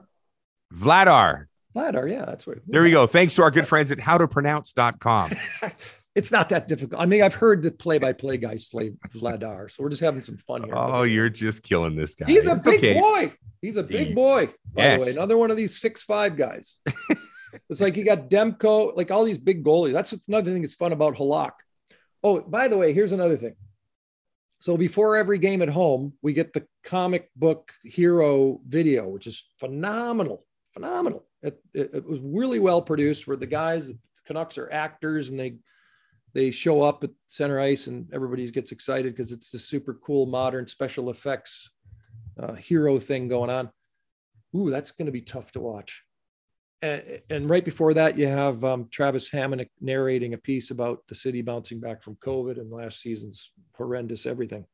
Vladar. 0.74 1.46
Vladar, 1.74 2.10
yeah, 2.10 2.24
that's 2.24 2.46
right. 2.46 2.58
There 2.66 2.82
we 2.82 2.90
go. 2.90 3.06
Thanks 3.06 3.34
to 3.36 3.42
our 3.42 3.50
good 3.50 3.68
friends 3.68 3.92
at 3.92 3.98
howtopronounce.com. 3.98 5.30
It's 6.16 6.32
not 6.32 6.48
that 6.48 6.66
difficult. 6.66 6.98
I 6.98 7.04
mean, 7.04 7.22
I've 7.22 7.34
heard 7.34 7.62
the 7.62 7.70
play-by-play 7.70 8.38
guy 8.38 8.56
slay 8.56 8.92
Vladar, 9.14 9.70
so 9.70 9.82
we're 9.82 9.90
just 9.90 10.00
having 10.00 10.22
some 10.22 10.38
fun 10.38 10.64
here. 10.64 10.72
Oh, 10.74 11.02
you're 11.02 11.28
just 11.28 11.62
killing 11.62 11.94
this 11.94 12.14
guy. 12.14 12.24
He's 12.24 12.46
a 12.48 12.52
It's 12.52 12.64
big 12.64 12.78
okay. 12.78 12.94
boy. 12.98 13.32
He's 13.60 13.76
a 13.76 13.82
big 13.82 14.14
boy. 14.14 14.46
By 14.72 14.82
Yes. 14.82 14.98
the 15.00 15.04
way, 15.04 15.12
another 15.12 15.36
one 15.36 15.50
of 15.50 15.58
these 15.58 15.78
six 15.78 16.02
five 16.02 16.34
guys. 16.38 16.80
it's 17.68 17.82
like 17.82 17.98
you 17.98 18.02
got 18.06 18.30
Demko, 18.30 18.96
like 18.96 19.10
all 19.10 19.24
these 19.24 19.36
big 19.36 19.62
goalies. 19.62 19.92
That's 19.92 20.14
another 20.26 20.50
thing 20.54 20.62
that's 20.62 20.72
fun 20.74 20.92
about 20.92 21.16
Halak. 21.16 21.52
Oh, 22.24 22.40
by 22.40 22.68
the 22.68 22.78
way, 22.78 22.94
here's 22.94 23.12
another 23.12 23.36
thing. 23.36 23.54
So 24.66 24.76
before 24.76 25.14
every 25.14 25.38
game 25.38 25.62
at 25.62 25.68
home, 25.68 26.14
we 26.22 26.32
get 26.32 26.52
the 26.52 26.66
comic 26.82 27.30
book 27.36 27.72
hero 27.84 28.60
video, 28.66 29.06
which 29.06 29.28
is 29.28 29.48
phenomenal, 29.60 30.44
phenomenal. 30.74 31.24
It, 31.40 31.62
it, 31.72 31.90
it 31.94 32.04
was 32.04 32.18
really 32.20 32.58
well 32.58 32.82
produced. 32.82 33.28
Where 33.28 33.36
the 33.36 33.46
guys, 33.46 33.86
the 33.86 33.96
Canucks 34.26 34.58
are 34.58 34.68
actors, 34.72 35.28
and 35.28 35.38
they 35.38 35.58
they 36.34 36.50
show 36.50 36.82
up 36.82 37.04
at 37.04 37.10
center 37.28 37.60
ice, 37.60 37.86
and 37.86 38.12
everybody 38.12 38.50
gets 38.50 38.72
excited 38.72 39.14
because 39.14 39.30
it's 39.30 39.52
the 39.52 39.58
super 39.60 40.00
cool 40.04 40.26
modern 40.26 40.66
special 40.66 41.10
effects 41.10 41.70
uh, 42.36 42.54
hero 42.54 42.98
thing 42.98 43.28
going 43.28 43.50
on. 43.50 43.70
Ooh, 44.56 44.68
that's 44.68 44.90
going 44.90 45.06
to 45.06 45.12
be 45.12 45.22
tough 45.22 45.52
to 45.52 45.60
watch. 45.60 46.02
And, 46.82 47.20
and 47.30 47.50
right 47.50 47.64
before 47.64 47.94
that, 47.94 48.18
you 48.18 48.26
have 48.26 48.62
um, 48.64 48.88
Travis 48.90 49.30
Hammond 49.30 49.66
narrating 49.80 50.34
a 50.34 50.38
piece 50.38 50.70
about 50.70 51.02
the 51.08 51.14
city 51.14 51.42
bouncing 51.42 51.80
back 51.80 52.02
from 52.02 52.16
COVID 52.16 52.58
and 52.60 52.70
last 52.70 53.00
season's 53.00 53.50
horrendous 53.74 54.26
everything. 54.26 54.66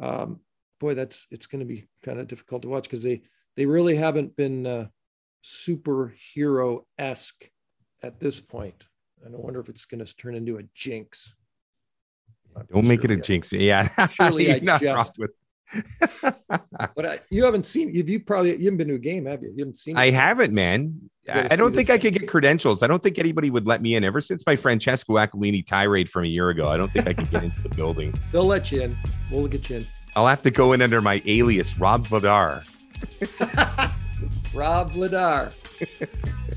Um, 0.00 0.40
boy, 0.80 0.94
that's 0.94 1.26
it's 1.30 1.46
going 1.46 1.60
to 1.60 1.66
be 1.66 1.86
kind 2.02 2.18
of 2.18 2.28
difficult 2.28 2.62
to 2.62 2.68
watch 2.68 2.84
because 2.84 3.02
they 3.02 3.22
they 3.56 3.66
really 3.66 3.94
haven't 3.94 4.34
been 4.36 4.66
uh, 4.66 4.86
superhero 5.44 6.84
esque 6.98 7.48
at 8.02 8.18
this 8.18 8.40
point. 8.40 8.84
And 9.24 9.34
I 9.34 9.38
wonder 9.38 9.60
if 9.60 9.68
it's 9.68 9.84
going 9.86 10.04
to 10.04 10.16
turn 10.16 10.34
into 10.34 10.58
a 10.58 10.62
jinx. 10.74 11.34
Don't 12.72 12.86
make 12.86 13.02
sure 13.02 13.10
it 13.10 13.14
a 13.14 13.16
yet. 13.16 13.24
jinx. 13.24 13.52
Yeah. 13.52 14.06
Surely 14.12 14.52
I 14.52 14.78
jest. 14.78 15.18
with- 15.18 15.30
But 16.96 17.06
I, 17.06 17.18
you 17.30 17.44
haven't 17.44 17.66
seen. 17.66 17.92
You, 17.94 18.04
you 18.04 18.20
probably 18.20 18.50
you 18.56 18.64
haven't 18.64 18.76
been 18.78 18.88
to 18.88 18.94
a 18.94 18.98
game, 18.98 19.26
have 19.26 19.42
you? 19.42 19.48
You 19.50 19.60
haven't 19.64 19.76
seen. 19.76 19.96
I 19.96 20.06
it. 20.06 20.14
haven't, 20.14 20.52
man. 20.52 21.10
I 21.28 21.48
I 21.52 21.56
don't 21.56 21.74
think 21.74 21.88
I 21.90 21.98
could 21.98 22.12
get 22.12 22.28
credentials. 22.28 22.82
I 22.82 22.86
don't 22.86 23.02
think 23.02 23.18
anybody 23.18 23.50
would 23.50 23.66
let 23.66 23.80
me 23.82 23.94
in. 23.96 24.04
Ever 24.04 24.20
since 24.20 24.44
my 24.46 24.54
Francesco 24.56 25.14
Aquilini 25.14 25.64
tirade 25.66 26.08
from 26.10 26.24
a 26.24 26.28
year 26.28 26.50
ago, 26.50 26.68
I 26.68 26.76
don't 26.76 26.92
think 26.92 27.06
I 27.08 27.12
could 27.14 27.30
get 27.30 27.42
into 27.44 27.60
the 27.62 27.68
building. 27.70 28.14
They'll 28.32 28.44
let 28.44 28.70
you 28.70 28.82
in. 28.82 28.96
We'll 29.30 29.46
get 29.48 29.68
you 29.70 29.76
in. 29.78 29.86
I'll 30.16 30.26
have 30.26 30.42
to 30.42 30.50
go 30.50 30.72
in 30.72 30.82
under 30.82 31.00
my 31.00 31.20
alias, 31.26 31.78
Rob 31.78 32.06
Vladar. 32.06 32.62
Rob 34.54 34.92
Vladar. 34.92 35.52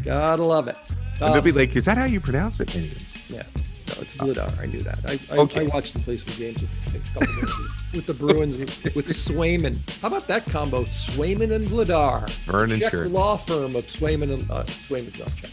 Gotta 0.03 0.43
love 0.43 0.67
it. 0.67 0.77
And 0.87 1.19
they'll 1.19 1.33
Um, 1.35 1.43
be 1.43 1.51
like, 1.51 1.75
is 1.75 1.85
that 1.85 1.97
how 1.97 2.05
you 2.05 2.19
pronounce 2.19 2.59
it? 2.59 2.75
Anyways. 2.75 3.29
yeah, 3.29 3.43
no, 3.57 3.93
it's 4.01 4.15
Vladar. 4.17 4.59
I 4.61 4.65
knew 4.67 4.79
that. 4.81 4.99
I, 5.05 5.19
I, 5.33 5.37
Okay. 5.39 5.61
I 5.61 5.67
watched 5.73 5.95
him 5.95 6.03
play 6.03 6.17
some 6.17 6.35
games 6.37 6.61
with, 6.61 6.95
a 6.95 7.19
couple 7.19 7.35
games 7.35 7.55
with 7.93 8.05
the 8.05 8.13
Bruins 8.13 8.57
with 8.57 9.07
Swayman. 9.07 9.77
How 10.01 10.09
about 10.09 10.27
that 10.27 10.45
combo? 10.45 10.83
Swayman 10.83 11.53
and 11.53 11.67
Vladar. 11.67 12.29
Vernon 12.45 12.79
Czech 12.79 12.91
Shirt. 12.91 13.11
law 13.11 13.37
firm 13.37 13.75
of 13.75 13.85
Swayman 13.87 14.33
and 14.33 14.51
uh, 14.51 14.63
Swayman's 14.65 15.19
not 15.19 15.35
Czech. 15.37 15.51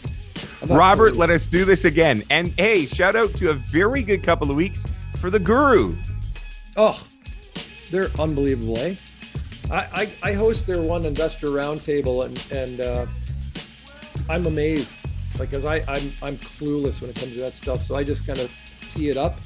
I'm 0.61 0.69
Robert, 0.69 1.15
let 1.15 1.29
us 1.29 1.47
do 1.47 1.65
this 1.65 1.85
again. 1.85 2.23
And 2.29 2.49
hey, 2.57 2.85
shout 2.85 3.15
out 3.15 3.33
to 3.35 3.49
a 3.49 3.53
very 3.53 4.03
good 4.03 4.23
couple 4.23 4.49
of 4.49 4.55
weeks 4.55 4.85
for 5.17 5.29
the 5.29 5.39
Guru. 5.39 5.95
Oh, 6.77 7.01
they're 7.91 8.09
unbelievable, 8.19 8.77
eh? 8.79 8.95
I, 9.71 10.09
I, 10.23 10.29
I 10.29 10.33
host 10.33 10.67
their 10.67 10.81
one 10.81 11.05
investor 11.05 11.47
roundtable 11.47 12.25
and 12.25 12.51
and 12.51 12.81
uh, 12.81 13.05
I'm 14.29 14.45
amazed. 14.45 14.95
Like, 15.39 15.51
cause 15.51 15.65
I 15.65 15.77
I'm 15.87 16.11
I'm 16.21 16.37
clueless 16.37 17.01
when 17.01 17.09
it 17.09 17.15
comes 17.15 17.33
to 17.33 17.39
that 17.39 17.55
stuff. 17.55 17.81
So 17.81 17.95
I 17.95 18.03
just 18.03 18.25
kind 18.25 18.39
of 18.39 18.53
tee 18.93 19.09
it 19.09 19.17
up. 19.17 19.37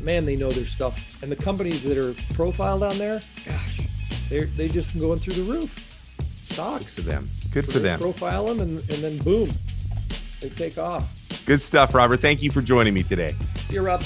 But 0.00 0.06
man, 0.06 0.24
they 0.24 0.36
know 0.36 0.50
their 0.50 0.64
stuff. 0.64 1.22
And 1.22 1.30
the 1.30 1.36
companies 1.36 1.82
that 1.82 1.98
are 1.98 2.14
profiled 2.34 2.82
on 2.82 2.96
there, 2.96 3.20
gosh, 3.44 3.80
they're 4.30 4.46
they 4.46 4.68
just 4.68 4.98
going 4.98 5.18
through 5.18 5.34
the 5.34 5.52
roof. 5.52 6.00
Stocks. 6.42 6.94
To 6.94 7.02
them. 7.02 7.28
Good 7.52 7.66
So 7.66 7.72
for 7.72 7.78
them. 7.80 8.00
Profile 8.00 8.46
them 8.46 8.60
and, 8.60 8.78
and 8.78 8.98
then 9.04 9.18
boom, 9.18 9.50
they 10.40 10.48
take 10.48 10.78
off. 10.78 11.06
Good 11.44 11.60
stuff, 11.60 11.94
Robert. 11.94 12.20
Thank 12.20 12.42
you 12.42 12.50
for 12.50 12.62
joining 12.62 12.94
me 12.94 13.02
today. 13.02 13.34
See 13.66 13.74
you, 13.74 13.82
Rob. 13.82 14.02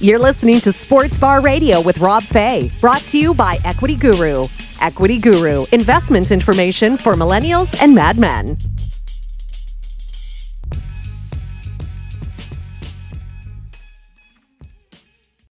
You're 0.00 0.18
listening 0.18 0.60
to 0.62 0.72
Sports 0.72 1.18
Bar 1.18 1.40
Radio 1.40 1.80
with 1.80 1.98
Rob 1.98 2.24
Fay, 2.24 2.70
brought 2.80 3.02
to 3.02 3.18
you 3.18 3.34
by 3.34 3.58
Equity 3.64 3.94
Guru. 3.94 4.46
Equity 4.80 5.18
Guru, 5.18 5.66
investment 5.70 6.32
information 6.32 6.96
for 6.96 7.14
millennials 7.14 7.80
and 7.80 7.94
madmen. 7.94 8.56